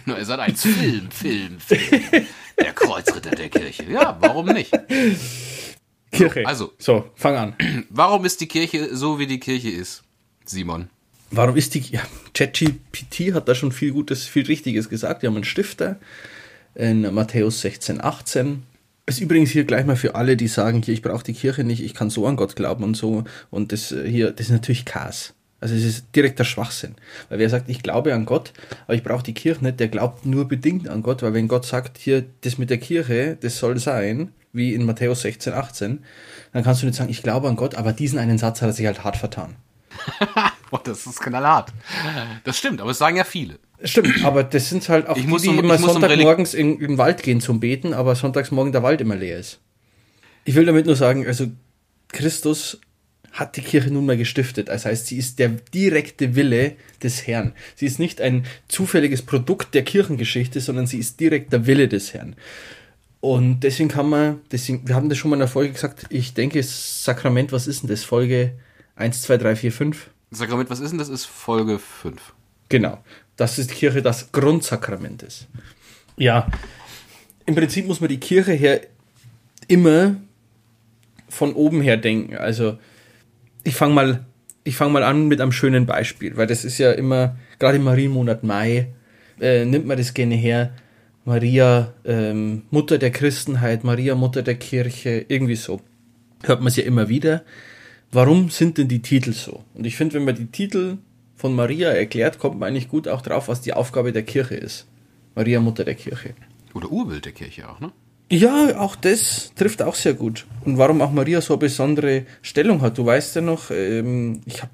Er 0.05 0.25
sagt 0.25 0.41
ein 0.41 0.55
Film, 0.55 1.09
Film, 1.11 1.59
Film. 1.59 2.27
Der 2.59 2.73
Kreuzritter 2.73 3.31
der 3.31 3.49
Kirche. 3.49 3.83
Ja, 3.89 4.15
warum 4.19 4.47
nicht? 4.47 4.71
Kirche. 6.15 6.45
also. 6.45 6.73
So, 6.77 7.09
fang 7.15 7.35
an. 7.35 7.55
Warum 7.89 8.25
ist 8.25 8.41
die 8.41 8.47
Kirche 8.47 8.95
so, 8.95 9.19
wie 9.19 9.27
die 9.27 9.39
Kirche 9.39 9.69
ist, 9.69 10.03
Simon? 10.45 10.89
Warum 11.31 11.55
ist 11.55 11.73
die. 11.73 11.79
Ja, 11.79 12.01
ChatGPT 12.33 13.33
hat 13.33 13.47
da 13.47 13.55
schon 13.55 13.71
viel 13.71 13.91
Gutes, 13.91 14.25
viel 14.25 14.45
Richtiges 14.45 14.89
gesagt. 14.89 15.21
Wir 15.21 15.29
haben 15.29 15.35
einen 15.35 15.43
Stifter 15.43 15.97
in 16.75 17.13
Matthäus 17.13 17.61
16, 17.61 18.03
18. 18.03 18.63
Ist 19.07 19.21
übrigens 19.21 19.51
hier 19.51 19.65
gleich 19.65 19.85
mal 19.85 19.95
für 19.95 20.15
alle, 20.15 20.35
die 20.35 20.47
sagen, 20.47 20.81
hier, 20.81 20.93
ich 20.93 21.01
brauche 21.01 21.23
die 21.23 21.33
Kirche 21.33 21.63
nicht, 21.63 21.83
ich 21.83 21.93
kann 21.93 22.09
so 22.09 22.25
an 22.25 22.35
Gott 22.35 22.55
glauben 22.55 22.83
und 22.83 22.95
so. 22.95 23.23
Und 23.51 23.71
das 23.71 23.91
äh, 23.91 24.09
hier, 24.09 24.31
das 24.31 24.47
ist 24.47 24.51
natürlich 24.51 24.85
Chaos. 24.85 25.33
Also 25.61 25.75
es 25.75 25.83
ist 25.83 26.05
direkter 26.15 26.43
Schwachsinn. 26.43 26.95
Weil 27.29 27.39
wer 27.39 27.49
sagt, 27.49 27.69
ich 27.69 27.81
glaube 27.81 28.13
an 28.13 28.25
Gott, 28.25 28.53
aber 28.85 28.95
ich 28.95 29.03
brauche 29.03 29.23
die 29.23 29.33
Kirche 29.33 29.63
nicht, 29.63 29.79
der 29.79 29.87
glaubt 29.87 30.25
nur 30.25 30.47
bedingt 30.47 30.87
an 30.87 31.01
Gott, 31.01 31.23
weil 31.23 31.33
wenn 31.33 31.47
Gott 31.47 31.65
sagt, 31.65 31.97
hier, 31.97 32.25
das 32.41 32.57
mit 32.57 32.69
der 32.69 32.77
Kirche, 32.77 33.37
das 33.39 33.57
soll 33.57 33.77
sein, 33.79 34.31
wie 34.55 34.73
in 34.73 34.85
Matthäus 34.85 35.21
16, 35.21 35.53
18, 35.53 36.03
dann 36.53 36.63
kannst 36.63 36.81
du 36.81 36.85
nicht 36.85 36.95
sagen, 36.95 37.09
ich 37.09 37.21
glaube 37.23 37.47
an 37.47 37.55
Gott, 37.55 37.75
aber 37.75 37.93
diesen 37.93 38.17
einen 38.19 38.37
Satz 38.37 38.61
hat 38.61 38.69
er 38.69 38.73
sich 38.73 38.85
halt 38.85 39.03
hart 39.03 39.17
vertan. 39.17 39.55
Boah, 40.71 40.81
das 40.83 41.05
ist 41.05 41.21
knallhart. 41.21 41.71
Das 42.43 42.57
stimmt, 42.57 42.81
aber 42.81 42.91
es 42.91 42.97
sagen 42.97 43.17
ja 43.17 43.23
viele. 43.23 43.59
Stimmt, 43.83 44.23
aber 44.23 44.43
das 44.43 44.69
sind 44.69 44.87
halt 44.89 45.07
auch 45.07 45.15
Ich 45.17 45.23
die, 45.23 45.27
muss 45.29 45.41
die 45.43 45.49
um- 45.49 45.59
immer 45.59 45.77
muss 45.77 45.83
um 45.95 46.01
Sonntagmorgens 46.01 46.53
in, 46.53 46.73
in 46.79 46.87
den 46.87 46.97
Wald 46.97 47.23
gehen 47.23 47.41
zum 47.41 47.59
Beten, 47.59 47.93
aber 47.93 48.15
sonntagsmorgen 48.15 48.71
der 48.71 48.83
Wald 48.83 49.01
immer 49.01 49.15
leer 49.15 49.37
ist. 49.39 49.59
Ich 50.45 50.55
will 50.55 50.65
damit 50.65 50.85
nur 50.85 50.95
sagen, 50.95 51.25
also 51.27 51.47
Christus 52.09 52.79
hat 53.31 53.57
die 53.57 53.61
Kirche 53.61 53.91
nun 53.91 54.05
mal 54.05 54.15
gestiftet. 54.15 54.69
Das 54.69 54.85
heißt, 54.85 55.07
sie 55.07 55.17
ist 55.17 55.39
der 55.39 55.49
direkte 55.49 56.35
Wille 56.35 56.77
des 57.03 57.27
Herrn. 57.27 57.51
Sie 57.75 57.85
ist 57.85 57.99
nicht 57.99 58.21
ein 58.21 58.45
zufälliges 58.69 59.23
Produkt 59.23 59.73
der 59.75 59.83
Kirchengeschichte, 59.83 60.61
sondern 60.61 60.87
sie 60.87 60.99
ist 60.99 61.19
direkt 61.19 61.51
der 61.51 61.67
Wille 61.67 61.89
des 61.89 62.13
Herrn. 62.13 62.35
Und 63.25 63.61
deswegen 63.61 63.89
kann 63.89 64.07
man, 64.07 64.41
deswegen, 64.51 64.87
wir 64.87 64.93
haben 64.93 65.09
das 65.09 65.17
schon 65.17 65.31
mal 65.31 65.35
in 65.35 65.39
der 65.39 65.47
Folge 65.47 65.73
gesagt, 65.73 66.05
ich 66.09 66.35
denke, 66.35 66.61
Sakrament, 66.61 67.51
was 67.51 67.65
ist 67.65 67.81
denn 67.81 67.89
das? 67.89 68.03
Folge 68.03 68.53
1, 68.97 69.23
2, 69.23 69.37
3, 69.37 69.55
4, 69.55 69.71
5? 69.71 70.09
Sakrament, 70.29 70.69
was 70.69 70.79
ist 70.79 70.91
denn 70.91 70.99
das? 70.99 71.09
Ist 71.09 71.25
Folge 71.25 71.79
5. 71.79 72.21
Genau. 72.69 73.03
Das 73.35 73.57
ist 73.57 73.71
die 73.71 73.73
Kirche 73.73 74.03
das 74.03 74.31
Grundsakrament 74.31 75.23
ist. 75.23 75.47
Ja. 76.17 76.47
im 77.47 77.55
Prinzip 77.55 77.87
muss 77.87 77.99
man 77.99 78.09
die 78.09 78.19
Kirche 78.19 78.51
her 78.51 78.81
immer 79.67 80.17
von 81.27 81.53
oben 81.53 81.81
her 81.81 81.97
denken. 81.97 82.35
Also 82.35 82.77
ich 83.63 83.73
fange 83.73 83.95
mal, 83.95 84.25
ich 84.63 84.77
fange 84.77 84.93
mal 84.93 85.01
an 85.01 85.27
mit 85.27 85.41
einem 85.41 85.51
schönen 85.51 85.87
Beispiel, 85.87 86.37
weil 86.37 86.45
das 86.45 86.63
ist 86.63 86.77
ja 86.77 86.91
immer, 86.91 87.35
gerade 87.57 87.77
im 87.77 87.85
Marienmonat 87.85 88.43
Mai, 88.43 88.93
äh, 89.41 89.65
nimmt 89.65 89.87
man 89.87 89.97
das 89.97 90.13
gerne 90.13 90.35
her. 90.35 90.75
Maria, 91.25 91.93
ähm, 92.05 92.61
Mutter 92.69 92.99
der 92.99 93.11
Christenheit, 93.11 93.83
Maria, 93.83 94.13
Mutter 94.13 94.43
der 94.43 94.55
Kirche, 94.55 95.25
irgendwie 95.27 95.55
so. 95.55 95.81
Hört 96.43 96.59
man 96.59 96.67
es 96.67 96.75
ja 96.75 96.83
immer 96.83 97.09
wieder. 97.09 97.43
Warum 98.11 98.49
sind 98.49 98.77
denn 98.77 98.87
die 98.87 99.01
Titel 99.01 99.33
so? 99.33 99.63
Und 99.73 99.85
ich 99.85 99.95
finde, 99.95 100.15
wenn 100.15 100.25
man 100.25 100.35
die 100.35 100.45
Titel 100.45 100.97
von 101.35 101.55
Maria 101.55 101.89
erklärt, 101.89 102.37
kommt 102.37 102.59
man 102.59 102.69
eigentlich 102.69 102.89
gut 102.89 103.07
auch 103.07 103.21
drauf, 103.21 103.47
was 103.47 103.61
die 103.61 103.73
Aufgabe 103.73 104.13
der 104.13 104.23
Kirche 104.23 104.55
ist. 104.55 104.87
Maria, 105.33 105.59
Mutter 105.59 105.83
der 105.83 105.95
Kirche. 105.95 106.35
Oder 106.75 106.91
Urbild 106.91 107.25
der 107.25 107.31
Kirche 107.31 107.67
auch, 107.69 107.79
ne? 107.79 107.91
Ja, 108.31 108.79
auch 108.79 108.95
das 108.95 109.51
trifft 109.55 109.81
auch 109.81 109.95
sehr 109.95 110.13
gut. 110.13 110.45
Und 110.63 110.77
warum 110.77 111.01
auch 111.01 111.11
Maria 111.11 111.41
so 111.41 111.53
eine 111.53 111.59
besondere 111.59 112.25
Stellung 112.41 112.81
hat. 112.81 112.97
Du 112.97 113.05
weißt 113.05 113.35
ja 113.35 113.41
noch, 113.41 113.71
ähm, 113.71 114.41
ich 114.45 114.61
habe 114.61 114.71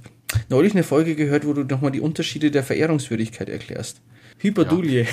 neulich 0.50 0.74
eine 0.74 0.84
Folge 0.84 1.16
gehört, 1.16 1.46
wo 1.46 1.54
du 1.54 1.64
nochmal 1.64 1.92
die 1.92 2.00
Unterschiede 2.00 2.52
der 2.52 2.64
Verehrungswürdigkeit 2.64 3.50
erklärst. 3.50 4.02
Hyperdulie. 4.42 5.08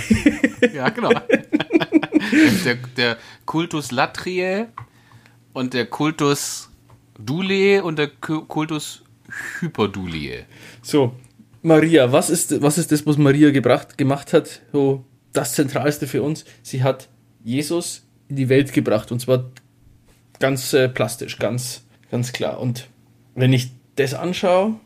Ja, 0.60 0.68
ja 0.68 0.88
genau. 0.88 1.10
der, 2.64 2.76
der 2.96 3.16
Kultus 3.44 3.90
Latrie 3.90 4.66
und 5.52 5.74
der 5.74 5.86
Kultus 5.86 6.70
Dule 7.18 7.82
und 7.82 7.98
der 7.98 8.08
Kultus 8.08 9.02
Hyperdulie. 9.60 10.46
So, 10.82 11.14
Maria, 11.62 12.12
was 12.12 12.30
ist, 12.30 12.62
was 12.62 12.78
ist 12.78 12.92
das, 12.92 13.04
was 13.06 13.18
Maria 13.18 13.50
gebracht, 13.50 13.98
gemacht 13.98 14.32
hat? 14.32 14.62
So, 14.72 15.04
das 15.32 15.54
Zentralste 15.54 16.06
für 16.06 16.22
uns. 16.22 16.44
Sie 16.62 16.82
hat 16.82 17.08
Jesus 17.44 18.06
in 18.28 18.36
die 18.36 18.48
Welt 18.48 18.72
gebracht 18.72 19.10
und 19.10 19.20
zwar 19.20 19.50
ganz 20.38 20.72
äh, 20.72 20.88
plastisch, 20.88 21.38
ganz, 21.38 21.84
ganz 22.10 22.32
klar. 22.32 22.60
Und 22.60 22.88
wenn 23.34 23.52
ich 23.52 23.72
das 23.96 24.14
anschaue, 24.14 24.76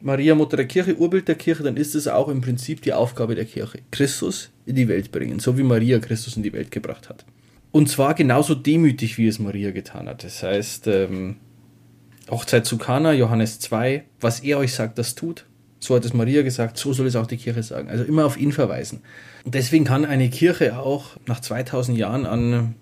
Maria 0.00 0.34
Mutter 0.34 0.56
der 0.56 0.66
Kirche, 0.66 0.96
Urbild 0.96 1.26
der 1.26 1.34
Kirche, 1.34 1.62
dann 1.62 1.76
ist 1.76 1.94
es 1.94 2.06
auch 2.06 2.28
im 2.28 2.40
Prinzip 2.40 2.82
die 2.82 2.92
Aufgabe 2.92 3.34
der 3.34 3.44
Kirche. 3.44 3.80
Christus 3.90 4.50
in 4.64 4.76
die 4.76 4.88
Welt 4.88 5.10
bringen, 5.10 5.40
so 5.40 5.58
wie 5.58 5.64
Maria 5.64 5.98
Christus 5.98 6.36
in 6.36 6.42
die 6.42 6.52
Welt 6.52 6.70
gebracht 6.70 7.08
hat. 7.08 7.24
Und 7.72 7.88
zwar 7.88 8.14
genauso 8.14 8.54
demütig, 8.54 9.18
wie 9.18 9.26
es 9.26 9.38
Maria 9.38 9.72
getan 9.72 10.08
hat. 10.08 10.24
Das 10.24 10.42
heißt, 10.42 10.86
ähm, 10.86 11.36
Hochzeit 12.30 12.64
zu 12.64 12.78
Kana, 12.78 13.12
Johannes 13.12 13.58
2, 13.60 14.04
was 14.20 14.40
er 14.40 14.58
euch 14.58 14.72
sagt, 14.72 14.98
das 14.98 15.14
tut. 15.14 15.46
So 15.80 15.94
hat 15.94 16.04
es 16.04 16.12
Maria 16.12 16.42
gesagt, 16.42 16.76
so 16.76 16.92
soll 16.92 17.06
es 17.06 17.16
auch 17.16 17.26
die 17.26 17.36
Kirche 17.36 17.62
sagen. 17.62 17.88
Also 17.88 18.04
immer 18.04 18.24
auf 18.24 18.36
ihn 18.36 18.52
verweisen. 18.52 19.00
Und 19.44 19.54
deswegen 19.54 19.84
kann 19.84 20.04
eine 20.04 20.28
Kirche 20.28 20.78
auch 20.78 21.16
nach 21.26 21.40
2000 21.40 21.96
Jahren 21.96 22.26
an, 22.26 22.74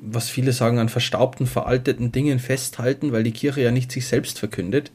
was 0.00 0.28
viele 0.28 0.52
sagen, 0.52 0.78
an 0.78 0.88
verstaubten, 0.88 1.46
veralteten 1.46 2.12
Dingen 2.12 2.38
festhalten, 2.38 3.12
weil 3.12 3.22
die 3.22 3.32
Kirche 3.32 3.62
ja 3.62 3.70
nicht 3.70 3.90
sich 3.90 4.06
selbst 4.06 4.38
verkündet, 4.38 4.92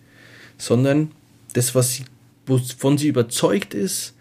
sondern 0.58 1.12
das, 1.54 1.76
was 1.76 1.96
sie, 1.96 2.04
wovon 2.46 2.98
sie 2.98 3.08
überzeugt 3.08 3.74
ist, 3.74 4.16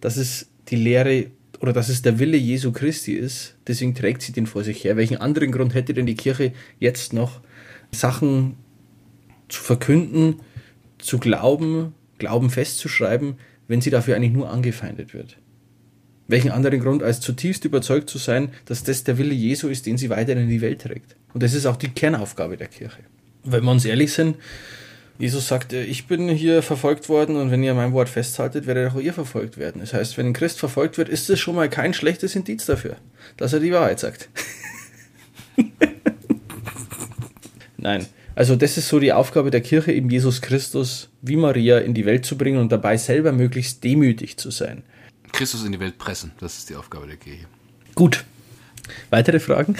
dass 0.00 0.16
es 0.16 0.48
die 0.68 0.76
Lehre 0.76 1.26
oder 1.60 1.72
dass 1.72 1.88
es 1.88 2.02
der 2.02 2.18
Wille 2.18 2.36
Jesu 2.36 2.72
Christi 2.72 3.12
ist, 3.12 3.54
deswegen 3.66 3.94
trägt 3.94 4.22
sie 4.22 4.32
den 4.32 4.46
vor 4.46 4.64
sich 4.64 4.82
her. 4.82 4.96
Welchen 4.96 5.18
anderen 5.18 5.52
Grund 5.52 5.74
hätte 5.74 5.94
denn 5.94 6.06
die 6.06 6.16
Kirche 6.16 6.52
jetzt 6.80 7.12
noch 7.12 7.40
Sachen 7.92 8.56
zu 9.48 9.62
verkünden, 9.62 10.40
zu 10.98 11.18
glauben, 11.18 11.94
Glauben 12.18 12.50
festzuschreiben, 12.50 13.34
wenn 13.68 13.80
sie 13.80 13.90
dafür 13.90 14.16
eigentlich 14.16 14.32
nur 14.32 14.50
angefeindet 14.50 15.14
wird? 15.14 15.38
Welchen 16.28 16.50
anderen 16.50 16.80
Grund, 16.80 17.02
als 17.02 17.20
zutiefst 17.20 17.64
überzeugt 17.64 18.08
zu 18.08 18.18
sein, 18.18 18.50
dass 18.64 18.84
das 18.84 19.04
der 19.04 19.18
Wille 19.18 19.34
Jesu 19.34 19.68
ist, 19.68 19.86
den 19.86 19.98
sie 19.98 20.08
weiter 20.08 20.32
in 20.32 20.48
die 20.48 20.60
Welt 20.60 20.82
trägt? 20.82 21.16
Und 21.34 21.42
das 21.42 21.52
ist 21.52 21.66
auch 21.66 21.76
die 21.76 21.88
Kernaufgabe 21.88 22.56
der 22.56 22.68
Kirche. 22.68 23.00
Wenn 23.44 23.64
wir 23.64 23.70
uns 23.70 23.84
ehrlich 23.84 24.12
sind, 24.12 24.36
Jesus 25.22 25.46
sagt, 25.46 25.72
ich 25.72 26.08
bin 26.08 26.28
hier 26.28 26.62
verfolgt 26.62 27.08
worden 27.08 27.36
und 27.36 27.52
wenn 27.52 27.62
ihr 27.62 27.74
mein 27.74 27.92
Wort 27.92 28.08
festhaltet, 28.08 28.66
werdet 28.66 28.90
auch 28.90 28.98
ihr 28.98 29.14
verfolgt 29.14 29.56
werden. 29.56 29.80
Das 29.80 29.94
heißt, 29.94 30.18
wenn 30.18 30.26
ein 30.26 30.32
Christ 30.32 30.58
verfolgt 30.58 30.98
wird, 30.98 31.08
ist 31.08 31.30
das 31.30 31.38
schon 31.38 31.54
mal 31.54 31.70
kein 31.70 31.94
schlechtes 31.94 32.34
Indiz 32.34 32.66
dafür, 32.66 32.96
dass 33.36 33.52
er 33.52 33.60
die 33.60 33.70
Wahrheit 33.70 34.00
sagt. 34.00 34.28
Nein. 37.76 38.04
Also 38.34 38.56
das 38.56 38.76
ist 38.76 38.88
so 38.88 38.98
die 38.98 39.12
Aufgabe 39.12 39.52
der 39.52 39.60
Kirche, 39.60 39.92
eben 39.92 40.10
Jesus 40.10 40.42
Christus 40.42 41.08
wie 41.20 41.36
Maria 41.36 41.78
in 41.78 41.94
die 41.94 42.04
Welt 42.04 42.26
zu 42.26 42.36
bringen 42.36 42.58
und 42.58 42.72
dabei 42.72 42.96
selber 42.96 43.30
möglichst 43.30 43.84
demütig 43.84 44.38
zu 44.38 44.50
sein. 44.50 44.82
Christus 45.30 45.64
in 45.64 45.70
die 45.70 45.78
Welt 45.78 45.98
pressen, 45.98 46.32
das 46.40 46.58
ist 46.58 46.68
die 46.68 46.74
Aufgabe 46.74 47.06
der 47.06 47.16
Kirche. 47.16 47.46
Gut. 47.94 48.24
Weitere 49.10 49.38
Fragen? 49.38 49.76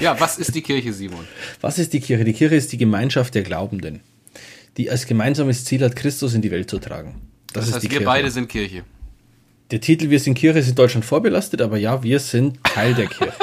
Ja, 0.00 0.18
was 0.20 0.38
ist 0.38 0.54
die 0.54 0.62
Kirche, 0.62 0.92
Simon? 0.92 1.26
Was 1.60 1.78
ist 1.78 1.92
die 1.92 2.00
Kirche? 2.00 2.24
Die 2.24 2.32
Kirche 2.32 2.54
ist 2.54 2.72
die 2.72 2.78
Gemeinschaft 2.78 3.34
der 3.34 3.42
Glaubenden, 3.42 4.00
die 4.76 4.90
als 4.90 5.06
gemeinsames 5.06 5.64
Ziel 5.64 5.82
hat, 5.82 5.96
Christus 5.96 6.34
in 6.34 6.42
die 6.42 6.50
Welt 6.50 6.70
zu 6.70 6.78
tragen. 6.78 7.16
Das, 7.52 7.66
das 7.66 7.74
heißt, 7.74 7.82
wir 7.82 7.90
Kirche. 7.90 8.04
beide 8.04 8.30
sind 8.30 8.48
Kirche. 8.48 8.84
Der 9.70 9.80
Titel 9.80 10.08
Wir 10.08 10.20
sind 10.20 10.34
Kirche 10.34 10.60
ist 10.60 10.68
in 10.68 10.74
Deutschland 10.76 11.04
vorbelastet, 11.04 11.60
aber 11.60 11.76
ja, 11.76 12.02
wir 12.02 12.20
sind 12.20 12.62
Teil 12.64 12.94
der 12.94 13.06
Kirche. 13.06 13.34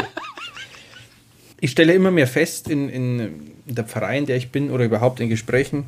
ich 1.60 1.72
stelle 1.72 1.94
immer 1.94 2.12
mehr 2.12 2.28
fest 2.28 2.70
in, 2.70 2.90
in 2.90 3.52
der 3.66 3.84
Pfarrei, 3.84 4.18
in 4.18 4.26
der 4.26 4.38
ich 4.38 4.50
bin 4.50 4.72
oder 4.72 4.86
überhaupt 4.86 5.20
in 5.20 5.30
Gesprächen, 5.30 5.86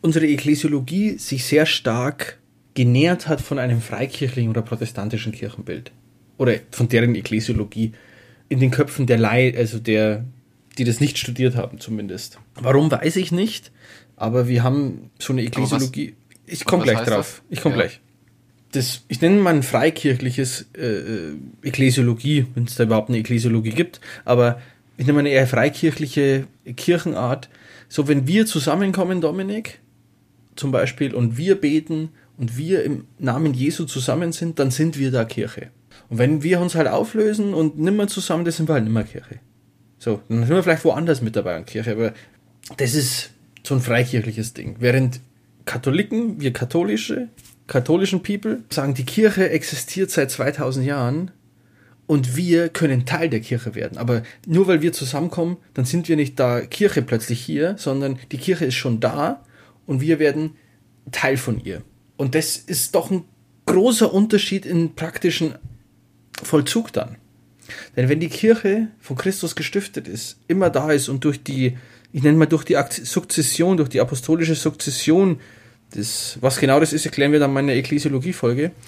unsere 0.00 0.26
Ekklesiologie 0.26 1.18
sich 1.18 1.44
sehr 1.44 1.66
stark 1.66 2.38
genährt 2.74 3.28
hat 3.28 3.40
von 3.40 3.58
einem 3.58 3.80
freikirchlichen 3.80 4.50
oder 4.50 4.62
protestantischen 4.62 5.32
Kirchenbild. 5.32 5.92
Oder 6.38 6.56
von 6.70 6.88
deren 6.88 7.14
Ekklesiologie 7.14 7.92
in 8.48 8.60
den 8.60 8.70
Köpfen 8.70 9.06
der 9.06 9.18
Leih, 9.18 9.54
also 9.56 9.78
der, 9.78 10.24
die 10.78 10.84
das 10.84 11.00
nicht 11.00 11.18
studiert 11.18 11.56
haben 11.56 11.80
zumindest. 11.80 12.38
Warum 12.54 12.90
weiß 12.90 13.16
ich 13.16 13.32
nicht, 13.32 13.72
aber 14.16 14.48
wir 14.48 14.62
haben 14.62 15.10
so 15.18 15.32
eine 15.32 15.42
Ekklesiologie. 15.42 16.14
ich 16.46 16.64
komme 16.64 16.84
gleich 16.84 17.00
drauf. 17.00 17.42
Das? 17.48 17.58
Ich 17.58 17.60
komme 17.60 17.76
ja. 17.76 17.82
gleich. 17.82 18.00
Das, 18.72 19.02
ich 19.08 19.20
nenne 19.20 19.40
mal 19.40 19.54
ein 19.54 19.62
freikirchliches 19.62 20.66
äh, 20.76 20.86
äh 20.86 21.36
Ekklesiologie, 21.62 22.46
wenn 22.54 22.64
es 22.64 22.74
da 22.74 22.84
überhaupt 22.84 23.08
eine 23.08 23.18
Ekklesiologie 23.18 23.70
gibt, 23.70 24.00
aber 24.24 24.60
ich 24.96 25.06
nenne 25.06 25.14
mal 25.14 25.20
eine 25.20 25.30
eher 25.30 25.46
freikirchliche 25.46 26.46
Kirchenart. 26.76 27.48
So, 27.88 28.08
wenn 28.08 28.26
wir 28.26 28.46
zusammenkommen, 28.46 29.20
Dominik, 29.20 29.80
zum 30.56 30.72
Beispiel, 30.72 31.14
und 31.14 31.36
wir 31.36 31.60
beten 31.60 32.10
und 32.36 32.56
wir 32.56 32.82
im 32.84 33.04
Namen 33.18 33.54
Jesu 33.54 33.84
zusammen 33.84 34.32
sind, 34.32 34.58
dann 34.58 34.70
sind 34.70 34.98
wir 34.98 35.10
da 35.10 35.24
Kirche. 35.24 35.70
Und 36.08 36.18
wenn 36.18 36.42
wir 36.42 36.60
uns 36.60 36.74
halt 36.74 36.88
auflösen 36.88 37.54
und 37.54 37.78
nimmer 37.78 38.06
zusammen, 38.08 38.44
dann 38.44 38.52
sind 38.52 38.68
wir 38.68 38.74
halt 38.74 38.84
nimmer 38.84 39.04
Kirche. 39.04 39.40
So, 39.98 40.20
dann 40.28 40.40
sind 40.40 40.50
wir 40.50 40.62
vielleicht 40.62 40.84
woanders 40.84 41.22
mit 41.22 41.36
dabei 41.36 41.56
an 41.56 41.66
Kirche, 41.66 41.92
aber 41.92 42.12
das 42.76 42.94
ist 42.94 43.30
so 43.62 43.74
ein 43.74 43.80
freikirchliches 43.80 44.54
Ding. 44.54 44.76
Während 44.78 45.20
Katholiken, 45.64 46.40
wir 46.40 46.52
katholische, 46.52 47.28
katholischen 47.66 48.22
People, 48.22 48.62
sagen, 48.70 48.94
die 48.94 49.04
Kirche 49.04 49.50
existiert 49.50 50.10
seit 50.10 50.30
2000 50.30 50.86
Jahren 50.86 51.32
und 52.06 52.36
wir 52.36 52.68
können 52.68 53.04
Teil 53.04 53.28
der 53.28 53.40
Kirche 53.40 53.74
werden. 53.74 53.98
Aber 53.98 54.22
nur 54.46 54.68
weil 54.68 54.82
wir 54.82 54.92
zusammenkommen, 54.92 55.56
dann 55.74 55.84
sind 55.84 56.08
wir 56.08 56.16
nicht 56.16 56.38
da 56.38 56.60
Kirche 56.60 57.02
plötzlich 57.02 57.40
hier, 57.40 57.74
sondern 57.78 58.18
die 58.30 58.38
Kirche 58.38 58.66
ist 58.66 58.76
schon 58.76 59.00
da 59.00 59.44
und 59.86 60.00
wir 60.00 60.18
werden 60.18 60.52
Teil 61.10 61.36
von 61.36 61.62
ihr. 61.62 61.82
Und 62.16 62.34
das 62.34 62.56
ist 62.56 62.94
doch 62.94 63.10
ein 63.10 63.24
großer 63.66 64.12
Unterschied 64.12 64.64
in 64.64 64.94
praktischen 64.94 65.56
Vollzug 66.46 66.92
dann. 66.92 67.16
Denn 67.96 68.08
wenn 68.08 68.20
die 68.20 68.28
Kirche 68.28 68.88
von 69.00 69.16
Christus 69.16 69.56
gestiftet 69.56 70.08
ist, 70.08 70.38
immer 70.48 70.70
da 70.70 70.92
ist 70.92 71.08
und 71.08 71.24
durch 71.24 71.42
die, 71.42 71.76
ich 72.12 72.22
nenne 72.22 72.38
mal 72.38 72.46
durch 72.46 72.64
die 72.64 72.76
Sukzession, 72.90 73.76
durch 73.76 73.88
die 73.88 74.00
apostolische 74.00 74.54
Sukzession, 74.54 75.40
das, 75.92 76.38
was 76.40 76.58
genau 76.58 76.80
das 76.80 76.92
ist, 76.92 77.06
erklären 77.06 77.32
wir 77.32 77.40
dann 77.40 77.52
mal 77.52 77.60
in 77.60 77.68
der 77.68 77.76
Ekklesiologie-Folge. 77.76 78.72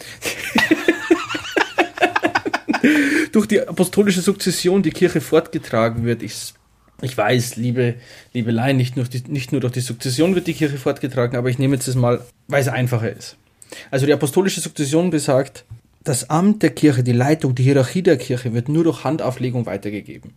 durch 3.32 3.46
die 3.46 3.60
apostolische 3.60 4.20
Sukzession 4.20 4.82
die 4.82 4.90
Kirche 4.90 5.20
fortgetragen 5.20 6.04
wird. 6.04 6.22
Ich, 6.22 6.54
ich 7.02 7.16
weiß, 7.16 7.56
liebe, 7.56 7.94
liebe 8.32 8.50
Laien, 8.50 8.76
nicht 8.76 8.96
nur, 8.96 9.06
die, 9.06 9.22
nicht 9.28 9.52
nur 9.52 9.60
durch 9.60 9.72
die 9.72 9.80
Sukzession 9.80 10.34
wird 10.34 10.46
die 10.46 10.54
Kirche 10.54 10.78
fortgetragen, 10.78 11.36
aber 11.36 11.48
ich 11.48 11.58
nehme 11.58 11.76
jetzt 11.76 11.88
das 11.88 11.94
mal, 11.94 12.24
weil 12.48 12.60
es 12.60 12.68
einfacher 12.68 13.10
ist. 13.10 13.36
Also 13.90 14.06
die 14.06 14.12
apostolische 14.12 14.60
Sukzession 14.60 15.10
besagt, 15.10 15.64
das 16.08 16.30
Amt 16.30 16.62
der 16.62 16.70
Kirche, 16.70 17.02
die 17.02 17.12
Leitung, 17.12 17.54
die 17.54 17.64
Hierarchie 17.64 18.02
der 18.02 18.16
Kirche 18.16 18.54
wird 18.54 18.68
nur 18.68 18.84
durch 18.84 19.04
Handauflegung 19.04 19.66
weitergegeben. 19.66 20.32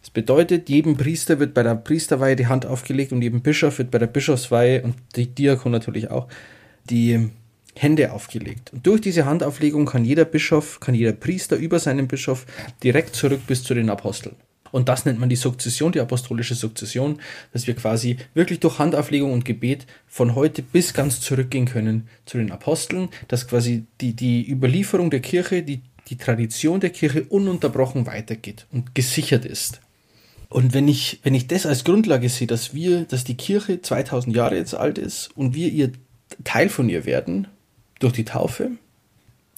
Das 0.00 0.10
bedeutet, 0.10 0.68
jedem 0.68 0.96
Priester 0.96 1.38
wird 1.38 1.54
bei 1.54 1.62
der 1.62 1.74
Priesterweihe 1.74 2.36
die 2.36 2.46
Hand 2.46 2.66
aufgelegt 2.66 3.12
und 3.12 3.22
jedem 3.22 3.42
Bischof 3.42 3.78
wird 3.78 3.90
bei 3.90 3.98
der 3.98 4.06
Bischofsweihe 4.06 4.82
und 4.82 4.94
die 5.16 5.26
Diakon 5.26 5.72
natürlich 5.72 6.10
auch 6.10 6.28
die 6.88 7.30
Hände 7.74 8.12
aufgelegt. 8.12 8.72
Und 8.72 8.86
durch 8.86 9.00
diese 9.00 9.24
Handauflegung 9.24 9.86
kann 9.86 10.04
jeder 10.04 10.24
Bischof, 10.24 10.80
kann 10.80 10.94
jeder 10.94 11.12
Priester 11.12 11.56
über 11.56 11.78
seinen 11.78 12.06
Bischof 12.06 12.46
direkt 12.82 13.16
zurück 13.16 13.40
bis 13.46 13.62
zu 13.62 13.74
den 13.74 13.90
Aposteln. 13.90 14.36
Und 14.74 14.88
das 14.88 15.04
nennt 15.04 15.20
man 15.20 15.28
die 15.28 15.36
Sukzession, 15.36 15.92
die 15.92 16.00
apostolische 16.00 16.56
Sukzession, 16.56 17.20
dass 17.52 17.68
wir 17.68 17.76
quasi 17.76 18.16
wirklich 18.34 18.58
durch 18.58 18.80
Handauflegung 18.80 19.32
und 19.32 19.44
Gebet 19.44 19.86
von 20.08 20.34
heute 20.34 20.62
bis 20.62 20.94
ganz 20.94 21.20
zurückgehen 21.20 21.66
können 21.66 22.08
zu 22.26 22.38
den 22.38 22.50
Aposteln, 22.50 23.08
dass 23.28 23.46
quasi 23.46 23.84
die, 24.00 24.14
die 24.14 24.50
Überlieferung 24.50 25.10
der 25.10 25.20
Kirche, 25.20 25.62
die 25.62 25.82
die 26.08 26.16
Tradition 26.16 26.80
der 26.80 26.90
Kirche 26.90 27.22
ununterbrochen 27.22 28.06
weitergeht 28.06 28.66
und 28.72 28.96
gesichert 28.96 29.44
ist. 29.44 29.80
Und 30.48 30.74
wenn 30.74 30.88
ich, 30.88 31.20
wenn 31.22 31.34
ich 31.34 31.46
das 31.46 31.66
als 31.66 31.84
Grundlage 31.84 32.28
sehe, 32.28 32.48
dass 32.48 32.74
wir, 32.74 33.04
dass 33.04 33.22
die 33.22 33.36
Kirche 33.36 33.80
2000 33.80 34.34
Jahre 34.34 34.56
jetzt 34.56 34.74
alt 34.74 34.98
ist 34.98 35.30
und 35.36 35.54
wir 35.54 35.68
ihr 35.68 35.92
Teil 36.42 36.68
von 36.68 36.88
ihr 36.88 37.04
werden 37.04 37.46
durch 38.00 38.12
die 38.12 38.24
Taufe, 38.24 38.72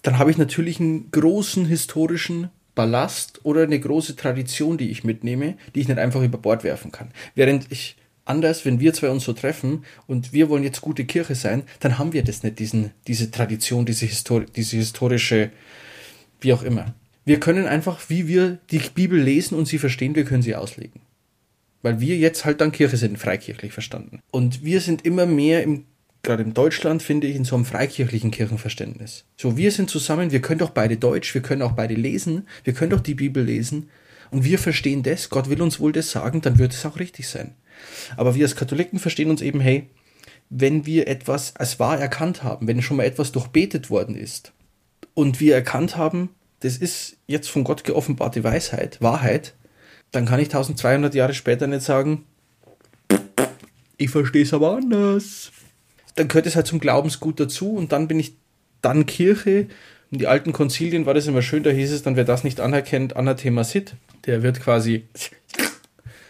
dann 0.03 0.19
habe 0.19 0.31
ich 0.31 0.37
natürlich 0.37 0.79
einen 0.79 1.11
großen 1.11 1.65
historischen 1.65 2.51
Ballast 2.77 3.41
oder 3.43 3.63
eine 3.63 3.81
große 3.81 4.15
Tradition, 4.15 4.79
die 4.79 4.91
ich 4.91 5.03
mitnehme, 5.03 5.57
die 5.75 5.81
ich 5.81 5.89
nicht 5.89 5.99
einfach 5.99 6.23
über 6.23 6.39
Bord 6.39 6.63
werfen 6.63 6.93
kann. 6.93 7.11
Während 7.35 7.73
ich 7.73 7.97
anders, 8.25 8.65
wenn 8.65 8.79
wir 8.79 8.93
zwei 8.93 9.09
uns 9.09 9.25
so 9.25 9.33
treffen 9.33 9.85
und 10.07 10.33
wir 10.33 10.49
wollen 10.49 10.63
jetzt 10.63 10.83
gute 10.83 11.05
Kirche 11.05 11.35
sein, 11.35 11.65
dann 11.81 11.99
haben 11.99 12.13
wir 12.13 12.23
das 12.23 12.45
nicht, 12.45 12.61
diesen, 12.61 12.93
diese 13.09 13.33
Tradition, 13.33 13.87
diese, 13.87 14.07
Histori 14.07 14.47
diese 14.55 14.77
historische, 14.77 15.51
wie 16.41 16.53
auch 16.53 16.63
immer. 16.63 16.95
Wir 17.25 17.41
können 17.41 17.67
einfach, 17.67 18.09
wie 18.09 18.29
wir 18.29 18.59
die 18.71 18.79
Bibel 18.95 19.21
lesen 19.21 19.57
und 19.59 19.67
sie 19.67 19.79
verstehen, 19.79 20.15
wir 20.15 20.25
können 20.25 20.43
sie 20.43 20.55
auslegen. 20.55 21.01
Weil 21.83 22.01
wir 22.01 22.17
jetzt 22.17 22.45
halt 22.45 22.61
dann 22.61 22.73
Kirche 22.73 22.97
sind, 22.97 23.19
freikirchlich 23.19 23.73
verstanden. 23.73 24.21
Und 24.31 24.65
wir 24.65 24.81
sind 24.81 25.05
immer 25.05 25.27
mehr 25.27 25.63
im 25.63 25.87
gerade 26.27 26.43
in 26.43 26.53
Deutschland, 26.53 27.03
finde 27.03 27.27
ich, 27.27 27.37
in 27.37 27.45
so 27.45 27.57
einem 27.57 27.65
freikirchlichen 27.65 28.31
Kirchenverständnis. 28.31 29.25
So, 29.37 29.57
wir 29.57 29.73
sind 29.73 29.89
zusammen, 29.89 30.33
wir 30.33 30.43
können 30.43 30.59
doch 30.59 30.71
beide 30.71 30.99
Deutsch, 30.99 31.33
wir 31.35 31.41
können 31.41 31.63
auch 31.63 31.73
beide 31.73 31.95
lesen, 31.95 32.47
wir 32.65 32.75
können 32.75 32.91
doch 32.91 33.01
die 33.01 33.15
Bibel 33.15 33.43
lesen 33.43 33.89
und 34.31 34.45
wir 34.45 34.59
verstehen 34.59 35.03
das, 35.03 35.31
Gott 35.31 35.49
will 35.49 35.63
uns 35.63 35.81
wohl 35.81 35.93
das 35.93 36.11
sagen, 36.11 36.43
dann 36.43 36.59
wird 36.59 36.75
es 36.75 36.85
auch 36.85 36.99
richtig 36.99 37.29
sein. 37.29 37.55
Aber 38.17 38.35
wir 38.35 38.45
als 38.45 38.57
Katholiken 38.57 38.99
verstehen 38.99 39.31
uns 39.31 39.41
eben, 39.41 39.61
hey, 39.61 39.89
wenn 40.51 40.87
wir 40.87 41.09
etwas 41.09 41.57
als 41.57 41.79
wahr 41.79 41.99
erkannt 41.99 42.43
haben, 42.43 42.67
wenn 42.67 42.83
schon 42.83 42.99
mal 42.99 43.05
etwas 43.05 43.33
durchbetet 43.33 43.91
worden 43.91 44.15
ist 44.15 44.53
und 45.15 45.41
wir 45.41 45.55
erkannt 45.55 45.97
haben, 45.97 46.31
das 46.61 46.77
ist 46.77 47.17
jetzt 47.27 47.49
von 47.49 47.65
Gott 47.65 47.85
geoffenbarte 47.85 48.45
Weisheit, 48.45 49.01
Wahrheit, 49.01 49.55
dann 50.13 50.27
kann 50.27 50.41
ich 50.41 50.47
1200 50.47 51.15
Jahre 51.15 51.35
später 51.35 51.67
nicht 51.67 51.83
sagen, 51.83 52.25
ich 53.99 54.11
verstehe 54.11 54.43
es 54.43 54.53
aber 54.53 54.77
anders 54.77 55.51
dann 56.17 56.29
gehört 56.29 56.47
es 56.47 56.57
halt 56.57 56.67
zum 56.67 56.81
Glaubensgut 56.81 57.39
dazu 57.39 57.73
und 57.73 57.93
dann 57.93 58.09
bin 58.09 58.19
ich 58.19 58.35
dann 58.83 59.07
Kirche. 59.07 59.69
In 60.11 60.19
die 60.19 60.27
alten 60.27 60.53
Konzilien 60.53 61.07
war 61.07 61.15
das 61.15 61.27
immer 61.27 61.43
schön, 61.43 61.63
da 61.63 61.71
hieß 61.71 61.93
es 61.93 62.03
dann, 62.03 62.17
wer 62.17 62.25
das 62.25 62.45
nicht 62.45 62.61
anerkennt, 62.61 63.17
Anathema 63.17 63.65
sit, 63.65 63.95
der 64.25 64.43
wird 64.43 64.61
quasi, 64.61 65.05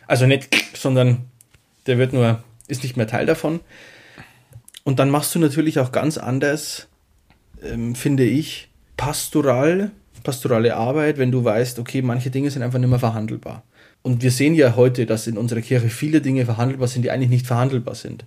also 0.07 0.27
nicht, 0.27 0.55
sondern 0.77 1.27
der 1.87 1.99
wird 1.99 2.13
nur, 2.13 2.43
ist 2.69 2.83
nicht 2.83 2.97
mehr 2.97 3.07
Teil 3.07 3.27
davon. 3.27 3.61
Und 4.83 4.99
dann 4.99 5.11
machst 5.11 5.35
du 5.35 5.39
natürlich 5.39 5.79
auch 5.79 5.93
ganz 5.93 6.19
anders, 6.19 6.89
ähm, 7.63 7.95
finde 7.95 8.25
ich, 8.25 8.69
pastoral, 8.97 9.91
pastorale 10.23 10.75
Arbeit, 10.75 11.19
wenn 11.19 11.31
du 11.31 11.45
weißt, 11.45 11.79
okay, 11.79 12.03
manche 12.03 12.31
Dinge 12.31 12.51
sind 12.51 12.63
einfach 12.63 12.79
nicht 12.79 12.89
mehr 12.89 12.99
verhandelbar. 12.99 13.63
Und 14.03 14.23
wir 14.23 14.31
sehen 14.31 14.55
ja 14.55 14.75
heute, 14.75 15.07
dass 15.07 15.27
in 15.27 15.37
unserer 15.37 15.61
Kirche 15.61 15.89
viele 15.89 16.21
Dinge 16.21 16.45
verhandelbar 16.45 16.89
sind, 16.89 17.03
die 17.03 17.11
eigentlich 17.11 17.31
nicht 17.31 17.47
verhandelbar 17.47 17.95
sind. 17.95 18.25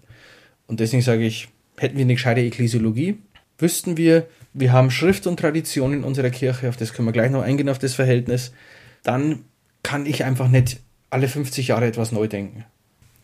Und 0.70 0.80
deswegen 0.80 1.02
sage 1.02 1.26
ich, 1.26 1.50
hätten 1.78 1.98
wir 1.98 2.04
eine 2.04 2.14
gescheite 2.14 2.42
Ekklesiologie, 2.42 3.18
wüssten 3.58 3.98
wir, 3.98 4.28
wir 4.54 4.72
haben 4.72 4.92
Schrift 4.92 5.26
und 5.26 5.40
Tradition 5.40 5.94
in 5.94 6.04
unserer 6.04 6.30
Kirche, 6.30 6.70
auf 6.70 6.78
das 6.78 6.94
können 6.94 7.08
wir 7.08 7.12
gleich 7.12 7.32
noch 7.32 7.42
eingehen, 7.42 7.70
auf 7.70 7.80
das 7.80 7.96
Verhältnis, 7.96 8.54
dann 9.02 9.46
kann 9.82 10.06
ich 10.06 10.24
einfach 10.24 10.48
nicht 10.48 10.80
alle 11.10 11.28
50 11.28 11.70
Jahre 11.70 11.88
etwas 11.88 12.12
neu 12.12 12.28
denken. 12.28 12.66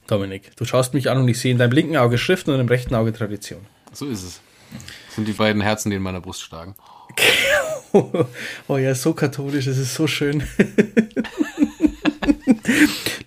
Dominik, 0.07 0.55
du 0.55 0.65
schaust 0.65 0.95
mich 0.95 1.09
an 1.09 1.19
und 1.19 1.27
ich 1.27 1.39
sehe 1.39 1.51
in 1.51 1.59
deinem 1.59 1.71
linken 1.71 1.97
Auge 1.97 2.17
Schrift 2.17 2.47
und 2.47 2.55
in 2.55 2.59
deinem 2.59 2.69
rechten 2.69 2.95
Auge 2.95 3.13
Tradition. 3.13 3.61
So 3.93 4.07
ist 4.07 4.23
es. 4.23 4.41
Das 5.05 5.15
sind 5.15 5.27
die 5.27 5.33
beiden 5.33 5.61
Herzen, 5.61 5.91
die 5.91 5.97
in 5.97 6.03
meiner 6.03 6.21
Brust 6.21 6.41
schlagen. 6.41 6.73
oh 8.67 8.77
ja, 8.77 8.95
so 8.95 9.13
katholisch, 9.13 9.67
es 9.67 9.77
ist 9.77 9.93
so 9.93 10.07
schön. 10.07 10.43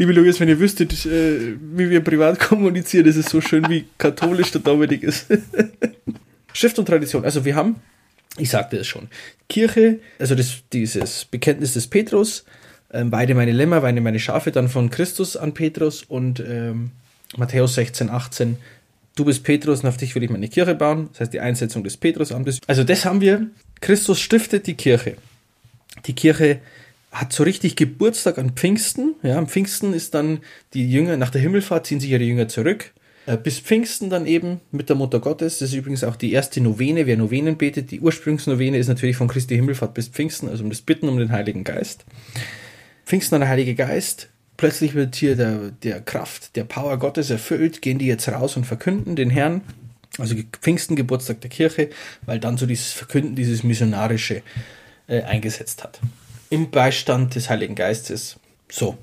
Liebe 0.00 0.12
Lukas, 0.12 0.38
wenn 0.38 0.48
ihr 0.48 0.60
wüsstet, 0.60 0.92
äh, 1.06 1.56
wie 1.60 1.90
wir 1.90 2.00
privat 2.00 2.38
kommunizieren, 2.48 3.06
ist 3.06 3.16
es 3.16 3.26
so 3.26 3.40
schön, 3.40 3.68
wie 3.68 3.84
katholisch 3.98 4.52
der 4.52 4.60
Dominik 4.60 5.02
ist. 5.02 5.26
Schrift 6.52 6.78
und 6.78 6.86
Tradition. 6.86 7.24
Also 7.24 7.44
wir 7.44 7.56
haben, 7.56 7.76
ich 8.38 8.48
sagte 8.48 8.76
es 8.76 8.86
schon, 8.86 9.08
Kirche, 9.48 9.98
also 10.20 10.36
das, 10.36 10.58
dieses 10.72 11.24
Bekenntnis 11.24 11.74
des 11.74 11.88
Petrus, 11.88 12.44
ähm, 12.92 13.10
weide 13.10 13.34
meine 13.34 13.50
Lämmer, 13.50 13.82
weide 13.82 14.00
meine 14.00 14.20
Schafe, 14.20 14.52
dann 14.52 14.68
von 14.68 14.88
Christus 14.88 15.36
an 15.36 15.52
Petrus 15.52 16.04
und 16.04 16.38
ähm, 16.46 16.92
Matthäus 17.36 17.74
16, 17.74 18.08
18, 18.08 18.56
du 19.16 19.24
bist 19.24 19.42
Petrus 19.42 19.82
und 19.82 19.88
auf 19.88 19.96
dich 19.96 20.14
will 20.14 20.22
ich 20.22 20.30
meine 20.30 20.48
Kirche 20.48 20.76
bauen. 20.76 21.08
Das 21.10 21.22
heißt 21.22 21.32
die 21.32 21.40
Einsetzung 21.40 21.82
des 21.82 21.96
Petrus 21.96 22.30
an. 22.30 22.46
Also 22.68 22.84
das 22.84 23.04
haben 23.04 23.20
wir. 23.20 23.48
Christus 23.80 24.20
stiftet 24.20 24.68
die 24.68 24.74
Kirche. 24.74 25.16
Die 26.06 26.14
Kirche 26.14 26.60
hat 27.10 27.32
so 27.32 27.42
richtig 27.42 27.76
Geburtstag 27.76 28.38
an 28.38 28.52
Pfingsten. 28.52 29.14
Ja, 29.22 29.38
am 29.38 29.48
Pfingsten 29.48 29.94
ist 29.94 30.14
dann 30.14 30.40
die 30.74 30.90
Jünger, 30.90 31.16
nach 31.16 31.30
der 31.30 31.40
Himmelfahrt 31.40 31.86
ziehen 31.86 32.00
sich 32.00 32.10
ihre 32.10 32.22
Jünger 32.22 32.48
zurück. 32.48 32.92
Äh, 33.26 33.36
bis 33.36 33.58
Pfingsten 33.58 34.08
dann 34.08 34.26
eben 34.26 34.60
mit 34.70 34.88
der 34.88 34.96
Mutter 34.96 35.20
Gottes. 35.20 35.58
Das 35.58 35.70
ist 35.70 35.74
übrigens 35.74 36.04
auch 36.04 36.16
die 36.16 36.32
erste 36.32 36.60
Novene, 36.60 37.06
wer 37.06 37.16
Novenen 37.16 37.56
betet. 37.56 37.90
Die 37.90 38.00
Ursprungsnovene 38.00 38.78
ist 38.78 38.88
natürlich 38.88 39.16
von 39.16 39.28
Christi 39.28 39.54
Himmelfahrt 39.54 39.94
bis 39.94 40.08
Pfingsten, 40.08 40.48
also 40.48 40.64
um 40.64 40.70
das 40.70 40.80
Bitten 40.82 41.08
um 41.08 41.18
den 41.18 41.32
Heiligen 41.32 41.64
Geist. 41.64 42.04
Pfingsten 43.04 43.36
und 43.36 43.40
der 43.40 43.50
Heilige 43.50 43.74
Geist. 43.74 44.28
Plötzlich 44.56 44.94
wird 44.94 45.14
hier 45.14 45.36
der, 45.36 45.70
der 45.82 46.00
Kraft, 46.00 46.56
der 46.56 46.64
Power 46.64 46.98
Gottes 46.98 47.30
erfüllt, 47.30 47.80
gehen 47.80 47.98
die 47.98 48.06
jetzt 48.06 48.28
raus 48.28 48.56
und 48.56 48.64
verkünden 48.64 49.14
den 49.14 49.30
Herrn. 49.30 49.60
Also 50.18 50.34
Pfingsten, 50.60 50.96
Geburtstag 50.96 51.40
der 51.42 51.50
Kirche, 51.50 51.90
weil 52.26 52.40
dann 52.40 52.56
so 52.56 52.66
dieses 52.66 52.92
Verkünden, 52.92 53.36
dieses 53.36 53.62
Missionarische 53.62 54.42
äh, 55.06 55.22
eingesetzt 55.22 55.84
hat 55.84 56.00
im 56.50 56.70
Beistand 56.70 57.34
des 57.34 57.50
Heiligen 57.50 57.74
Geistes. 57.74 58.36
So. 58.70 58.96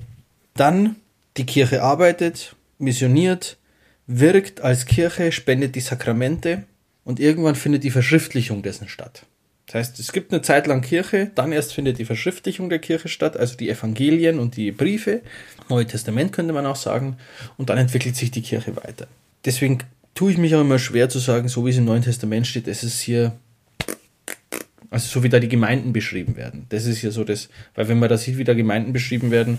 Dann 0.54 0.96
die 1.36 1.46
Kirche 1.46 1.82
arbeitet, 1.82 2.56
missioniert, 2.78 3.58
wirkt 4.06 4.60
als 4.60 4.86
Kirche, 4.86 5.32
spendet 5.32 5.74
die 5.74 5.80
Sakramente 5.80 6.64
und 7.04 7.20
irgendwann 7.20 7.54
findet 7.54 7.84
die 7.84 7.90
Verschriftlichung 7.90 8.62
dessen 8.62 8.88
statt. 8.88 9.26
Das 9.66 9.74
heißt, 9.74 9.98
es 9.98 10.12
gibt 10.12 10.32
eine 10.32 10.42
Zeit 10.42 10.68
lang 10.68 10.80
Kirche, 10.80 11.32
dann 11.34 11.50
erst 11.50 11.74
findet 11.74 11.98
die 11.98 12.04
Verschriftlichung 12.04 12.68
der 12.70 12.78
Kirche 12.78 13.08
statt, 13.08 13.36
also 13.36 13.56
die 13.56 13.68
Evangelien 13.68 14.38
und 14.38 14.56
die 14.56 14.70
Briefe, 14.70 15.22
Neue 15.68 15.86
Testament 15.86 16.32
könnte 16.32 16.52
man 16.52 16.66
auch 16.66 16.76
sagen, 16.76 17.16
und 17.56 17.68
dann 17.68 17.78
entwickelt 17.78 18.14
sich 18.14 18.30
die 18.30 18.42
Kirche 18.42 18.76
weiter. 18.76 19.08
Deswegen 19.44 19.78
tue 20.14 20.30
ich 20.30 20.38
mich 20.38 20.54
auch 20.54 20.60
immer 20.60 20.78
schwer 20.78 21.08
zu 21.08 21.18
sagen, 21.18 21.48
so 21.48 21.66
wie 21.66 21.70
es 21.70 21.78
im 21.78 21.84
Neuen 21.84 22.02
Testament 22.02 22.46
steht, 22.46 22.68
es 22.68 22.84
ist 22.84 23.00
hier 23.00 23.32
also 24.90 25.08
so 25.08 25.22
wie 25.22 25.28
da 25.28 25.38
die 25.40 25.48
Gemeinden 25.48 25.92
beschrieben 25.92 26.36
werden. 26.36 26.66
Das 26.68 26.86
ist 26.86 27.02
ja 27.02 27.10
so 27.10 27.24
das, 27.24 27.48
weil 27.74 27.88
wenn 27.88 27.98
man 27.98 28.08
da 28.08 28.16
sieht, 28.16 28.38
wie 28.38 28.44
da 28.44 28.54
Gemeinden 28.54 28.92
beschrieben 28.92 29.30
werden, 29.30 29.58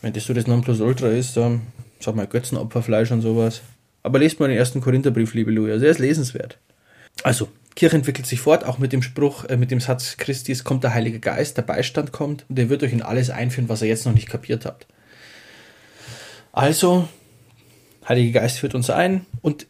wenn 0.00 0.12
das 0.12 0.24
so 0.24 0.34
das 0.34 0.46
Nonplusultra 0.46 1.08
ist, 1.08 1.36
dann 1.36 1.62
sag 2.00 2.14
mal 2.14 2.26
Götzenopferfleisch 2.26 3.10
und 3.10 3.22
sowas. 3.22 3.62
Aber 4.02 4.18
lest 4.18 4.38
mal 4.38 4.48
den 4.48 4.58
ersten 4.58 4.80
Korintherbrief, 4.80 5.34
liebe 5.34 5.50
also 5.72 5.84
er 5.84 5.90
ist 5.90 5.98
lesenswert. 5.98 6.58
Also, 7.22 7.48
Kirche 7.74 7.96
entwickelt 7.96 8.26
sich 8.26 8.40
fort, 8.40 8.64
auch 8.64 8.78
mit 8.78 8.92
dem 8.92 9.02
Spruch, 9.02 9.44
äh, 9.46 9.56
mit 9.56 9.70
dem 9.70 9.80
Satz 9.80 10.16
Christi, 10.16 10.54
kommt 10.62 10.84
der 10.84 10.94
Heilige 10.94 11.20
Geist, 11.20 11.56
der 11.56 11.62
Beistand 11.62 12.12
kommt 12.12 12.44
und 12.48 12.56
der 12.58 12.68
wird 12.68 12.82
euch 12.82 12.92
in 12.92 13.02
alles 13.02 13.30
einführen, 13.30 13.68
was 13.68 13.82
ihr 13.82 13.88
jetzt 13.88 14.04
noch 14.04 14.12
nicht 14.12 14.28
kapiert 14.28 14.66
habt. 14.66 14.86
Also, 16.52 17.08
Heilige 18.08 18.32
Geist 18.32 18.58
führt 18.58 18.74
uns 18.74 18.90
ein 18.90 19.24
und 19.40 19.66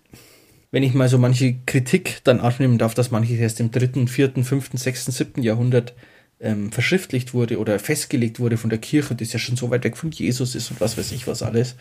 wenn 0.74 0.82
ich 0.82 0.92
mal 0.92 1.08
so 1.08 1.18
manche 1.18 1.54
Kritik 1.66 2.18
dann 2.24 2.40
aufnehmen 2.40 2.78
darf, 2.78 2.94
dass 2.94 3.12
manches 3.12 3.38
erst 3.38 3.60
im 3.60 3.70
dritten, 3.70 4.08
vierten, 4.08 4.42
fünften, 4.42 4.76
sechsten, 4.76 5.12
siebten 5.12 5.40
Jahrhundert 5.40 5.94
ähm, 6.40 6.72
verschriftlicht 6.72 7.32
wurde 7.32 7.60
oder 7.60 7.78
festgelegt 7.78 8.40
wurde 8.40 8.56
von 8.56 8.70
der 8.70 8.80
Kirche, 8.80 9.14
das 9.14 9.32
ja 9.32 9.38
schon 9.38 9.54
so 9.54 9.70
weit 9.70 9.84
weg 9.84 9.96
von 9.96 10.10
Jesus 10.10 10.56
ist 10.56 10.72
und 10.72 10.80
was 10.80 10.98
weiß 10.98 11.12
ich 11.12 11.28
was 11.28 11.44
alles. 11.44 11.76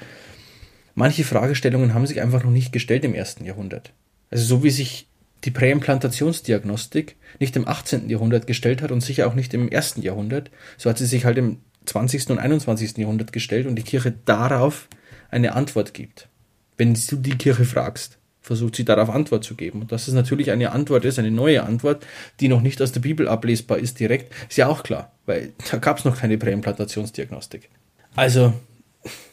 Manche 0.94 1.24
Fragestellungen 1.24 1.96
haben 1.96 2.06
sich 2.06 2.22
einfach 2.22 2.44
noch 2.44 2.52
nicht 2.52 2.72
gestellt 2.72 3.04
im 3.04 3.16
ersten 3.16 3.46
Jahrhundert. 3.46 3.94
Also 4.30 4.46
so 4.46 4.64
wie 4.64 4.70
sich 4.70 5.08
die 5.44 5.50
Präimplantationsdiagnostik 5.50 7.16
nicht 7.40 7.56
im 7.56 7.68
18. 7.68 8.12
Jahrhundert 8.12 8.46
gestellt 8.46 8.84
hat 8.84 8.92
und 8.92 9.02
sicher 9.02 9.26
auch 9.26 9.34
nicht 9.34 9.56
im 9.56 9.70
ersten 9.70 10.04
Jahrhundert, 10.04 10.52
so 10.78 10.92
hat 10.92 11.00
sie 11.00 11.08
sich 11.08 11.26
halt 11.26 11.40
im 11.40 11.58
20. 11.86 12.30
und 12.30 12.38
21. 12.38 12.98
Jahrhundert 12.98 13.34
gestellt 13.34 13.66
und 13.66 13.76
die 13.76 13.82
Kirche 13.82 14.14
darauf 14.26 14.88
eine 15.32 15.56
Antwort 15.56 15.96
gibt. 15.96 16.30
Wenn 16.78 16.94
du 16.94 17.16
die 17.16 17.40
Kirche 17.40 17.66
fragst 17.66 18.20
versucht 18.44 18.76
sie 18.76 18.86
darauf 18.86 19.10
Antwort 19.10 19.44
zu 19.44 19.56
geben. 19.56 19.82
Und 19.82 19.92
dass 19.92 20.08
es 20.08 20.14
natürlich 20.14 20.52
eine 20.52 20.74
Antwort 20.74 21.06
ist, 21.06 21.18
eine 21.18 21.32
neue 21.32 21.64
Antwort, 21.64 22.06
die 22.42 22.50
noch 22.50 22.62
nicht 22.62 22.82
aus 22.82 22.92
der 22.92 23.00
Bibel 23.00 23.28
ablesbar 23.28 23.80
ist 23.80 24.00
direkt, 24.00 24.32
ist 24.50 24.58
ja 24.58 24.68
auch 24.68 24.84
klar, 24.84 25.14
weil 25.26 25.54
da 25.72 25.78
gab 25.78 25.98
es 25.98 26.06
noch 26.06 26.20
keine 26.20 26.38
Präimplantationsdiagnostik. 26.38 27.70
Also 28.16 28.54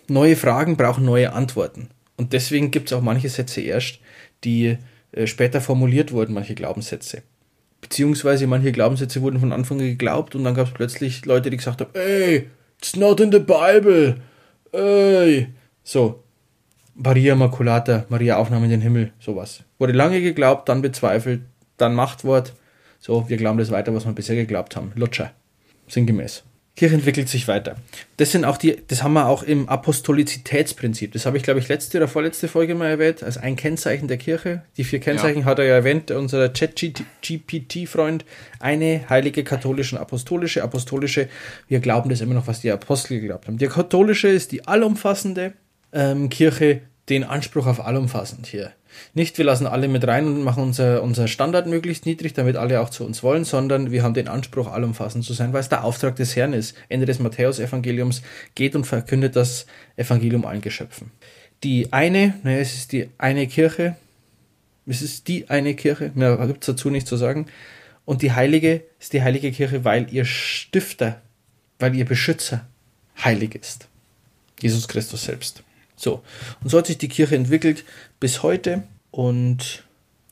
neue 0.08 0.36
Fragen 0.36 0.76
brauchen 0.76 1.04
neue 1.04 1.32
Antworten. 1.32 1.90
Und 2.16 2.32
deswegen 2.32 2.70
gibt 2.70 2.90
es 2.90 2.96
auch 2.96 3.02
manche 3.02 3.28
Sätze 3.28 3.60
erst, 3.60 3.98
die 4.44 4.78
äh, 5.12 5.26
später 5.26 5.60
formuliert 5.60 6.12
wurden, 6.12 6.32
manche 6.32 6.54
Glaubenssätze. 6.54 7.22
Beziehungsweise 7.80 8.46
manche 8.46 8.72
Glaubenssätze 8.72 9.22
wurden 9.22 9.40
von 9.40 9.52
Anfang 9.52 9.80
an 9.80 9.86
geglaubt 9.86 10.34
und 10.34 10.44
dann 10.44 10.54
gab 10.54 10.68
es 10.68 10.74
plötzlich 10.74 11.24
Leute, 11.24 11.50
die 11.50 11.56
gesagt 11.56 11.80
haben, 11.80 11.90
ey, 11.94 12.48
it's 12.78 12.94
not 12.94 13.20
in 13.20 13.32
the 13.32 13.38
Bible. 13.40 14.20
Ey. 14.72 15.48
So, 15.82 16.22
Maria 16.94 17.34
Maculata, 17.34 18.04
Maria 18.08 18.36
Aufnahme 18.36 18.66
in 18.66 18.70
den 18.70 18.80
Himmel, 18.80 19.12
sowas. 19.18 19.62
Wurde 19.78 19.92
lange 19.92 20.20
geglaubt, 20.20 20.68
dann 20.68 20.82
bezweifelt, 20.82 21.42
dann 21.76 21.94
Machtwort, 21.94 22.54
So, 22.98 23.28
wir 23.28 23.38
glauben 23.38 23.58
das 23.58 23.70
weiter, 23.70 23.94
was 23.94 24.04
wir 24.04 24.12
bisher 24.12 24.36
geglaubt 24.36 24.76
haben. 24.76 24.92
Lutscher. 24.94 25.32
Sinngemäß. 25.88 26.44
Kirche 26.76 26.94
entwickelt 26.94 27.28
sich 27.28 27.46
weiter. 27.46 27.76
Das 28.16 28.32
sind 28.32 28.46
auch 28.46 28.56
die, 28.56 28.76
das 28.88 29.02
haben 29.02 29.12
wir 29.12 29.26
auch 29.26 29.42
im 29.42 29.68
Apostolizitätsprinzip. 29.68 31.12
Das 31.12 31.26
habe 31.26 31.36
ich, 31.36 31.42
glaube 31.42 31.60
ich, 31.60 31.68
letzte 31.68 31.98
oder 31.98 32.08
vorletzte 32.08 32.48
Folge 32.48 32.74
mal 32.74 32.88
erwähnt, 32.88 33.22
als 33.22 33.36
ein 33.36 33.56
Kennzeichen 33.56 34.08
der 34.08 34.16
Kirche. 34.16 34.62
Die 34.78 34.84
vier 34.84 34.98
Kennzeichen 34.98 35.40
ja. 35.40 35.44
hat 35.44 35.58
er 35.58 35.66
ja 35.66 35.74
erwähnt, 35.74 36.10
unser 36.10 36.52
Chat-GPT-Freund. 36.52 38.24
Eine 38.60 39.04
heilige, 39.10 39.44
katholische 39.44 39.96
und 39.96 40.00
apostolische. 40.00 40.62
Apostolische, 40.62 41.28
wir 41.68 41.80
glauben 41.80 42.08
das 42.08 42.22
immer 42.22 42.34
noch, 42.34 42.46
was 42.46 42.62
die 42.62 42.70
Apostel 42.70 43.20
geglaubt 43.20 43.46
haben. 43.46 43.58
Die 43.58 43.66
katholische 43.66 44.28
ist 44.28 44.52
die 44.52 44.66
allumfassende 44.66 45.52
ähm, 45.92 46.28
Kirche, 46.28 46.82
den 47.08 47.24
Anspruch 47.24 47.66
auf 47.66 47.84
allumfassend 47.84 48.46
hier. 48.46 48.72
Nicht, 49.14 49.38
wir 49.38 49.44
lassen 49.44 49.66
alle 49.66 49.88
mit 49.88 50.06
rein 50.06 50.26
und 50.26 50.42
machen 50.42 50.62
unser, 50.62 51.02
unser 51.02 51.28
Standard 51.28 51.66
möglichst 51.66 52.06
niedrig, 52.06 52.32
damit 52.32 52.56
alle 52.56 52.80
auch 52.80 52.90
zu 52.90 53.04
uns 53.04 53.22
wollen, 53.22 53.44
sondern 53.44 53.90
wir 53.90 54.02
haben 54.02 54.14
den 54.14 54.28
Anspruch, 54.28 54.70
allumfassend 54.70 55.24
zu 55.24 55.32
sein, 55.32 55.52
weil 55.52 55.60
es 55.60 55.68
der 55.68 55.84
Auftrag 55.84 56.16
des 56.16 56.36
Herrn 56.36 56.52
ist. 56.52 56.76
Ende 56.88 57.06
des 57.06 57.18
Matthäus-Evangeliums 57.18 58.22
geht 58.54 58.74
und 58.74 58.86
verkündet 58.86 59.36
das 59.36 59.66
Evangelium 59.96 60.44
allen 60.44 60.60
Geschöpfen. 60.60 61.10
Die 61.62 61.92
eine, 61.92 62.34
naja, 62.42 62.58
es 62.58 62.74
ist 62.74 62.92
die 62.92 63.08
eine 63.18 63.46
Kirche, 63.46 63.96
es 64.86 65.02
ist 65.02 65.28
die 65.28 65.50
eine 65.50 65.74
Kirche, 65.74 66.10
mehr 66.14 66.36
gibt 66.46 66.62
es 66.62 66.66
dazu 66.66 66.90
nicht 66.90 67.06
zu 67.06 67.16
sagen. 67.16 67.46
Und 68.04 68.22
die 68.22 68.32
heilige 68.32 68.82
ist 68.98 69.12
die 69.12 69.22
heilige 69.22 69.52
Kirche, 69.52 69.84
weil 69.84 70.12
ihr 70.12 70.24
Stifter, 70.24 71.20
weil 71.78 71.94
ihr 71.94 72.04
Beschützer 72.04 72.66
heilig 73.22 73.54
ist. 73.54 73.88
Jesus 74.60 74.88
Christus 74.88 75.24
selbst. 75.24 75.62
So, 76.00 76.22
und 76.62 76.70
so 76.70 76.78
hat 76.78 76.86
sich 76.86 76.96
die 76.96 77.08
Kirche 77.08 77.36
entwickelt 77.36 77.84
bis 78.20 78.42
heute 78.42 78.84
und. 79.10 79.84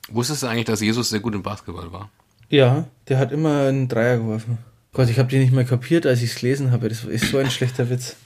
Wusstest 0.08 0.42
du 0.42 0.46
eigentlich, 0.46 0.64
dass 0.64 0.80
Jesus 0.80 1.10
sehr 1.10 1.20
gut 1.20 1.34
im 1.34 1.42
Basketball 1.42 1.92
war? 1.92 2.10
Ja, 2.48 2.86
der 3.08 3.18
hat 3.18 3.32
immer 3.32 3.66
einen 3.66 3.88
Dreier 3.88 4.16
geworfen. 4.16 4.56
Gott, 4.94 5.10
ich 5.10 5.18
habe 5.18 5.28
die 5.28 5.38
nicht 5.38 5.52
mehr 5.52 5.64
kapiert, 5.64 6.06
als 6.06 6.22
ich 6.22 6.30
es 6.30 6.36
gelesen 6.36 6.70
habe. 6.70 6.88
Das 6.88 7.04
ist 7.04 7.30
so 7.30 7.36
ein 7.36 7.50
schlechter 7.50 7.90
Witz. 7.90 8.16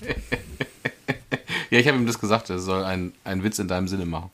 ja, 1.70 1.78
ich 1.78 1.86
habe 1.86 1.96
ihm 1.96 2.06
das 2.06 2.18
gesagt, 2.18 2.50
er 2.50 2.58
soll 2.58 2.82
einen, 2.82 3.12
einen 3.22 3.44
Witz 3.44 3.60
in 3.60 3.68
deinem 3.68 3.86
Sinne 3.86 4.04
machen. 4.04 4.30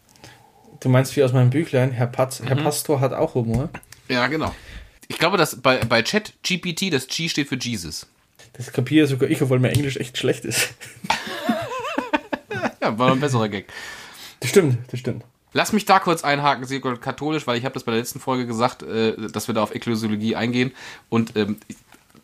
Du 0.80 0.88
meinst 0.88 1.14
wie 1.16 1.22
aus 1.22 1.34
meinem 1.34 1.50
Büchlein, 1.50 1.90
Herr, 1.90 2.06
Patz, 2.06 2.40
mhm. 2.40 2.46
Herr 2.46 2.56
Pastor 2.56 3.00
hat 3.00 3.12
auch 3.12 3.34
Humor. 3.34 3.68
Ja, 4.08 4.26
genau. 4.28 4.54
Ich 5.08 5.18
glaube, 5.18 5.36
dass 5.36 5.60
bei, 5.60 5.76
bei 5.84 6.00
Chat 6.00 6.32
GPT 6.42 6.90
das 6.90 7.06
G 7.06 7.28
steht 7.28 7.48
für 7.50 7.58
Jesus. 7.58 8.06
Das 8.54 8.72
kapiere 8.72 9.06
sogar 9.06 9.28
ich, 9.28 9.42
obwohl 9.42 9.58
mein 9.58 9.72
Englisch 9.72 9.98
echt 9.98 10.16
schlecht 10.16 10.46
ist. 10.46 10.72
Ja, 12.84 12.98
war 12.98 13.12
ein 13.12 13.20
besserer 13.20 13.48
Gag. 13.48 13.72
Das 14.40 14.50
stimmt, 14.50 14.76
das 14.90 15.00
stimmt. 15.00 15.24
Lass 15.54 15.72
mich 15.72 15.86
da 15.86 16.00
kurz 16.00 16.22
einhaken, 16.22 16.66
sehr 16.66 16.80
katholisch, 16.80 17.46
weil 17.46 17.56
ich 17.56 17.64
habe 17.64 17.72
das 17.72 17.84
bei 17.84 17.92
der 17.92 18.00
letzten 18.00 18.20
Folge 18.20 18.46
gesagt, 18.46 18.82
äh, 18.82 19.16
dass 19.30 19.48
wir 19.48 19.54
da 19.54 19.62
auf 19.62 19.74
Ekklesiologie 19.74 20.36
eingehen. 20.36 20.72
Und 21.08 21.34
ähm, 21.34 21.56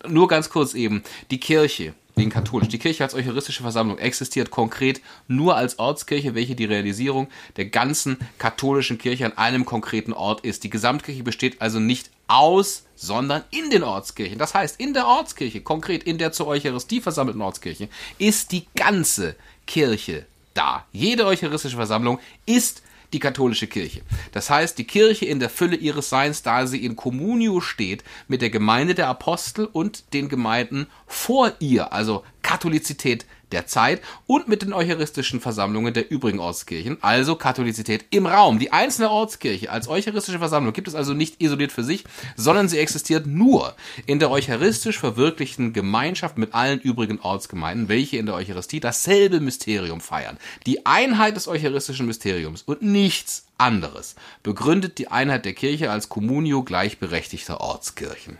nur 0.06 0.28
ganz 0.28 0.50
kurz 0.50 0.74
eben, 0.74 1.02
die 1.30 1.40
Kirche, 1.40 1.94
wegen 2.14 2.28
katholisch, 2.28 2.68
die 2.68 2.78
Kirche 2.78 3.04
als 3.04 3.14
eucharistische 3.14 3.62
Versammlung 3.62 3.96
existiert 3.96 4.50
konkret 4.50 5.00
nur 5.28 5.56
als 5.56 5.78
Ortskirche, 5.78 6.34
welche 6.34 6.54
die 6.54 6.66
Realisierung 6.66 7.28
der 7.56 7.66
ganzen 7.66 8.18
katholischen 8.36 8.98
Kirche 8.98 9.24
an 9.24 9.38
einem 9.38 9.64
konkreten 9.64 10.12
Ort 10.12 10.42
ist. 10.42 10.62
Die 10.64 10.70
Gesamtkirche 10.70 11.22
besteht 11.22 11.62
also 11.62 11.80
nicht 11.80 12.10
aus, 12.28 12.84
sondern 12.96 13.44
in 13.50 13.70
den 13.70 13.82
Ortskirchen. 13.82 14.38
Das 14.38 14.52
heißt, 14.52 14.78
in 14.78 14.92
der 14.92 15.06
Ortskirche, 15.06 15.62
konkret 15.62 16.02
in 16.02 16.18
der 16.18 16.32
zur 16.32 16.48
Eucharistie 16.48 17.00
versammelten 17.00 17.40
Ortskirche, 17.40 17.88
ist 18.18 18.52
die 18.52 18.66
ganze 18.76 19.36
Kirche 19.66 20.26
da. 20.54 20.86
Jede 20.92 21.26
eucharistische 21.26 21.76
Versammlung 21.76 22.18
ist 22.46 22.82
die 23.12 23.18
katholische 23.18 23.66
Kirche. 23.66 24.02
Das 24.32 24.50
heißt, 24.50 24.78
die 24.78 24.86
Kirche 24.86 25.24
in 25.24 25.40
der 25.40 25.50
Fülle 25.50 25.76
ihres 25.76 26.10
Seins, 26.10 26.42
da 26.42 26.66
sie 26.66 26.84
in 26.84 26.96
Communio 26.96 27.60
steht 27.60 28.04
mit 28.28 28.42
der 28.42 28.50
Gemeinde 28.50 28.94
der 28.94 29.08
Apostel 29.08 29.66
und 29.66 30.12
den 30.12 30.28
Gemeinden 30.28 30.86
vor 31.06 31.52
ihr, 31.58 31.92
also 31.92 32.24
Katholizität 32.42 33.26
der 33.52 33.66
Zeit 33.66 34.00
und 34.26 34.48
mit 34.48 34.62
den 34.62 34.72
eucharistischen 34.72 35.40
Versammlungen 35.40 35.94
der 35.94 36.10
übrigen 36.10 36.40
Ortskirchen, 36.40 36.98
also 37.00 37.36
Katholizität 37.36 38.06
im 38.10 38.26
Raum. 38.26 38.58
Die 38.58 38.72
einzelne 38.72 39.10
Ortskirche 39.10 39.70
als 39.70 39.88
eucharistische 39.88 40.38
Versammlung 40.38 40.72
gibt 40.72 40.88
es 40.88 40.94
also 40.94 41.14
nicht 41.14 41.42
isoliert 41.42 41.72
für 41.72 41.84
sich, 41.84 42.04
sondern 42.36 42.68
sie 42.68 42.78
existiert 42.78 43.26
nur 43.26 43.74
in 44.06 44.18
der 44.18 44.30
eucharistisch 44.30 44.98
verwirklichten 44.98 45.72
Gemeinschaft 45.72 46.38
mit 46.38 46.54
allen 46.54 46.80
übrigen 46.80 47.20
Ortsgemeinden, 47.20 47.88
welche 47.88 48.16
in 48.16 48.26
der 48.26 48.34
Eucharistie 48.34 48.80
dasselbe 48.80 49.40
Mysterium 49.40 50.00
feiern. 50.00 50.38
Die 50.66 50.86
Einheit 50.86 51.36
des 51.36 51.48
eucharistischen 51.48 52.06
Mysteriums 52.06 52.62
und 52.62 52.82
nichts 52.82 53.46
anderes 53.58 54.14
begründet 54.42 54.98
die 54.98 55.08
Einheit 55.08 55.44
der 55.44 55.52
Kirche 55.52 55.90
als 55.90 56.08
Communio 56.08 56.62
gleichberechtigter 56.62 57.60
Ortskirchen. 57.60 58.38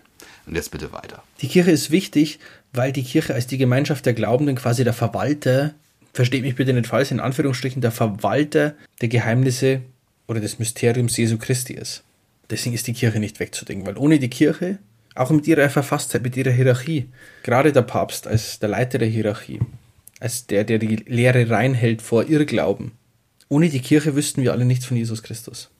Und 0.51 0.57
jetzt 0.57 0.73
bitte 0.73 0.93
weiter. 0.93 1.23
Die 1.43 1.47
Kirche 1.47 1.71
ist 1.71 1.93
wichtig, 1.93 2.41
weil 2.73 2.91
die 2.91 3.05
Kirche 3.05 3.35
als 3.35 3.47
die 3.47 3.57
Gemeinschaft 3.57 4.05
der 4.05 4.15
Glaubenden 4.15 4.57
quasi 4.57 4.83
der 4.83 4.93
Verwalter, 4.93 5.75
versteht 6.13 6.43
mich 6.43 6.57
bitte 6.57 6.73
nicht 6.73 6.89
falsch, 6.89 7.13
in 7.13 7.21
Anführungsstrichen 7.21 7.81
der 7.81 7.93
Verwalter 7.93 8.75
der 9.01 9.09
Geheimnisse 9.09 9.83
oder 10.27 10.41
des 10.41 10.59
Mysteriums 10.59 11.17
Jesu 11.17 11.39
Christi 11.39 11.75
ist. 11.75 12.03
Deswegen 12.51 12.75
ist 12.75 12.89
die 12.89 12.95
Kirche 12.95 13.21
nicht 13.21 13.39
wegzudenken, 13.39 13.87
weil 13.87 13.97
ohne 13.97 14.19
die 14.19 14.29
Kirche, 14.29 14.79
auch 15.15 15.31
mit 15.31 15.47
ihrer 15.47 15.71
Verfasstheit, 15.71 16.25
mit 16.25 16.37
ihrer 16.37 16.51
Hierarchie, 16.51 17.09
gerade 17.45 17.73
der 17.73 17.83
Papst 17.83 18.27
als 18.27 18.59
der 18.59 18.71
Leiter 18.71 18.99
der 18.99 19.07
Hierarchie, 19.07 19.61
als 20.19 20.49
der, 20.49 20.65
der 20.65 20.81
die 20.81 20.97
Lehre 20.97 21.49
reinhält 21.49 22.03
vor 22.03 22.29
Irrglauben, 22.29 22.91
ohne 23.49 23.69
die 23.69 23.79
Kirche 23.79 24.17
wüssten 24.17 24.43
wir 24.43 24.51
alle 24.51 24.65
nichts 24.65 24.85
von 24.85 24.97
Jesus 24.97 25.23
Christus. 25.23 25.71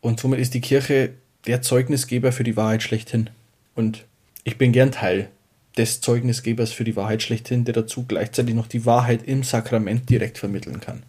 Und 0.00 0.18
somit 0.18 0.40
ist 0.40 0.52
die 0.52 0.60
Kirche 0.60 1.10
der 1.46 1.62
Zeugnisgeber 1.62 2.32
für 2.32 2.42
die 2.42 2.56
Wahrheit 2.56 2.82
schlechthin. 2.82 3.30
Und 3.76 4.04
ich 4.46 4.58
bin 4.58 4.70
gern 4.70 4.92
Teil 4.92 5.28
des 5.76 6.00
Zeugnisgebers 6.00 6.70
für 6.70 6.84
die 6.84 6.94
Wahrheit 6.94 7.20
schlechthin, 7.20 7.64
der 7.64 7.74
dazu 7.74 8.04
gleichzeitig 8.06 8.54
noch 8.54 8.68
die 8.68 8.86
Wahrheit 8.86 9.24
im 9.24 9.42
Sakrament 9.42 10.08
direkt 10.08 10.38
vermitteln 10.38 10.80
kann. 10.80 11.02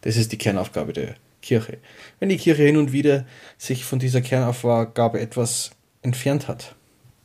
Das 0.00 0.16
ist 0.16 0.32
die 0.32 0.38
Kernaufgabe 0.38 0.92
der 0.92 1.14
Kirche. 1.40 1.78
Wenn 2.18 2.30
die 2.30 2.36
Kirche 2.36 2.64
hin 2.64 2.76
und 2.76 2.90
wieder 2.90 3.24
sich 3.58 3.84
von 3.84 4.00
dieser 4.00 4.20
Kernaufgabe 4.20 5.20
etwas 5.20 5.70
entfernt 6.02 6.48
hat, 6.48 6.74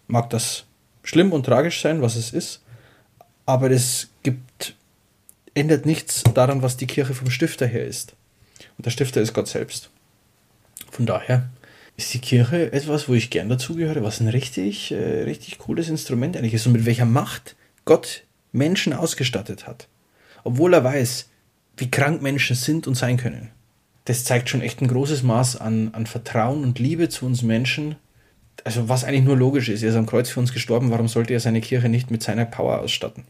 mag 0.05 0.29
das 0.29 0.65
schlimm 1.03 1.33
und 1.33 1.47
tragisch 1.47 1.81
sein, 1.81 1.99
was 2.03 2.15
es 2.15 2.31
ist, 2.31 2.61
aber 3.47 3.71
es 3.71 4.09
gibt, 4.21 4.75
ändert 5.55 5.87
nichts 5.87 6.21
daran, 6.35 6.61
was 6.61 6.77
die 6.77 6.87
Kirche 6.87 7.15
vom 7.15 7.31
Stifter 7.31 7.65
her 7.65 7.87
ist. 7.87 8.13
Und 8.77 8.85
der 8.85 8.91
Stifter 8.91 9.19
ist 9.19 9.33
Gott 9.33 9.47
selbst. 9.47 9.89
Von 10.91 11.07
daher 11.07 11.49
ist 11.97 12.13
die 12.13 12.19
Kirche 12.19 12.73
etwas, 12.73 13.07
wo 13.07 13.13
ich 13.13 13.29
gern 13.29 13.49
dazugehöre, 13.49 14.03
was 14.03 14.19
ein 14.19 14.27
richtig, 14.27 14.91
äh, 14.91 15.23
richtig 15.23 15.57
cooles 15.59 15.89
Instrument 15.89 16.35
eigentlich 16.35 16.53
ist 16.53 16.65
und 16.67 16.73
mit 16.73 16.85
welcher 16.85 17.05
Macht 17.05 17.55
Gott 17.85 18.23
Menschen 18.51 18.93
ausgestattet 18.93 19.67
hat. 19.67 19.87
Obwohl 20.43 20.73
er 20.73 20.83
weiß, 20.83 21.29
wie 21.77 21.91
krank 21.91 22.21
Menschen 22.21 22.55
sind 22.55 22.87
und 22.87 22.95
sein 22.95 23.17
können. 23.17 23.49
Das 24.05 24.23
zeigt 24.23 24.49
schon 24.49 24.61
echt 24.61 24.81
ein 24.81 24.87
großes 24.87 25.23
Maß 25.23 25.57
an, 25.57 25.89
an 25.93 26.05
Vertrauen 26.05 26.63
und 26.63 26.79
Liebe 26.79 27.09
zu 27.09 27.25
uns 27.25 27.41
Menschen. 27.41 27.95
Also 28.63 28.87
was 28.87 29.03
eigentlich 29.03 29.23
nur 29.23 29.37
logisch 29.37 29.69
ist, 29.69 29.83
er 29.83 29.89
ist 29.89 29.95
am 29.95 30.05
Kreuz 30.05 30.29
für 30.29 30.39
uns 30.39 30.53
gestorben, 30.53 30.91
warum 30.91 31.07
sollte 31.07 31.33
er 31.33 31.39
seine 31.39 31.61
Kirche 31.61 31.89
nicht 31.89 32.11
mit 32.11 32.23
seiner 32.23 32.45
Power 32.45 32.79
ausstatten? 32.79 33.25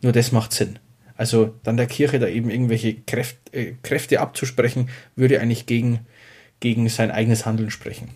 Nur 0.00 0.12
das 0.12 0.32
macht 0.32 0.52
Sinn. 0.52 0.78
Also 1.16 1.54
dann 1.62 1.76
der 1.76 1.86
Kirche 1.86 2.18
da 2.18 2.26
eben 2.26 2.50
irgendwelche 2.50 2.94
Kräfte, 2.94 3.52
äh, 3.52 3.74
Kräfte 3.82 4.20
abzusprechen, 4.20 4.88
würde 5.14 5.40
eigentlich 5.40 5.66
gegen 5.66 6.00
gegen 6.62 6.88
sein 6.88 7.10
eigenes 7.10 7.44
Handeln 7.44 7.70
sprechen. 7.70 8.08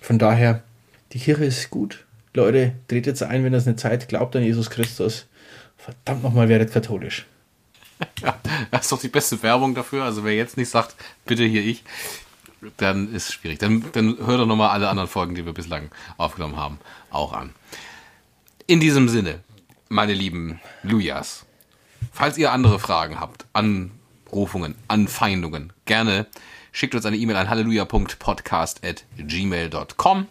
Von 0.00 0.18
daher, 0.18 0.62
die 1.12 1.18
Kirche 1.18 1.44
ist 1.44 1.70
gut. 1.70 2.06
Leute, 2.34 2.72
dreht 2.86 3.06
jetzt 3.06 3.22
ein, 3.22 3.42
wenn 3.44 3.52
das 3.52 3.66
eine 3.66 3.76
Zeit 3.76 4.08
glaubt 4.08 4.34
an 4.36 4.44
Jesus 4.44 4.70
Christus. 4.70 5.26
Verdammt 5.76 6.22
nochmal, 6.22 6.48
werdet 6.48 6.72
katholisch. 6.72 7.26
Ja, 8.22 8.38
das 8.70 8.82
ist 8.82 8.92
doch 8.92 9.00
die 9.00 9.08
beste 9.08 9.42
Werbung 9.42 9.74
dafür. 9.74 10.04
Also 10.04 10.24
wer 10.24 10.34
jetzt 10.34 10.56
nicht 10.56 10.68
sagt, 10.68 10.94
bitte 11.26 11.44
hier 11.44 11.62
ich, 11.62 11.82
dann 12.76 13.12
ist 13.12 13.28
es 13.28 13.32
schwierig. 13.32 13.58
Dann, 13.58 13.84
dann 13.92 14.16
hör 14.24 14.38
doch 14.38 14.46
nochmal 14.46 14.70
alle 14.70 14.88
anderen 14.88 15.08
Folgen, 15.08 15.34
die 15.34 15.44
wir 15.44 15.52
bislang 15.52 15.90
aufgenommen 16.18 16.56
haben, 16.56 16.78
auch 17.10 17.32
an. 17.32 17.50
In 18.68 18.78
diesem 18.78 19.08
Sinne, 19.08 19.40
meine 19.88 20.14
lieben 20.14 20.60
Lujas, 20.84 21.44
falls 22.12 22.38
ihr 22.38 22.52
andere 22.52 22.78
Fragen 22.78 23.18
habt, 23.18 23.46
Anrufungen, 23.52 24.76
Anfeindungen, 24.86 25.72
gerne 25.86 26.26
Schickt 26.72 26.94
uns 26.94 27.06
eine 27.06 27.16
E-Mail 27.16 27.36
an 27.36 27.48
halleluja.podcast.gmail.com. 27.50 30.26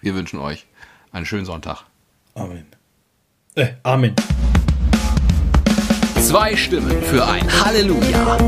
Wir 0.00 0.14
wünschen 0.14 0.38
euch 0.38 0.66
einen 1.10 1.26
schönen 1.26 1.46
Sonntag. 1.46 1.82
Amen. 2.34 2.66
Äh, 3.54 3.72
Amen. 3.82 4.14
Zwei 6.20 6.54
Stimmen 6.54 7.02
für 7.02 7.26
ein 7.26 7.50
Halleluja. 7.64 8.38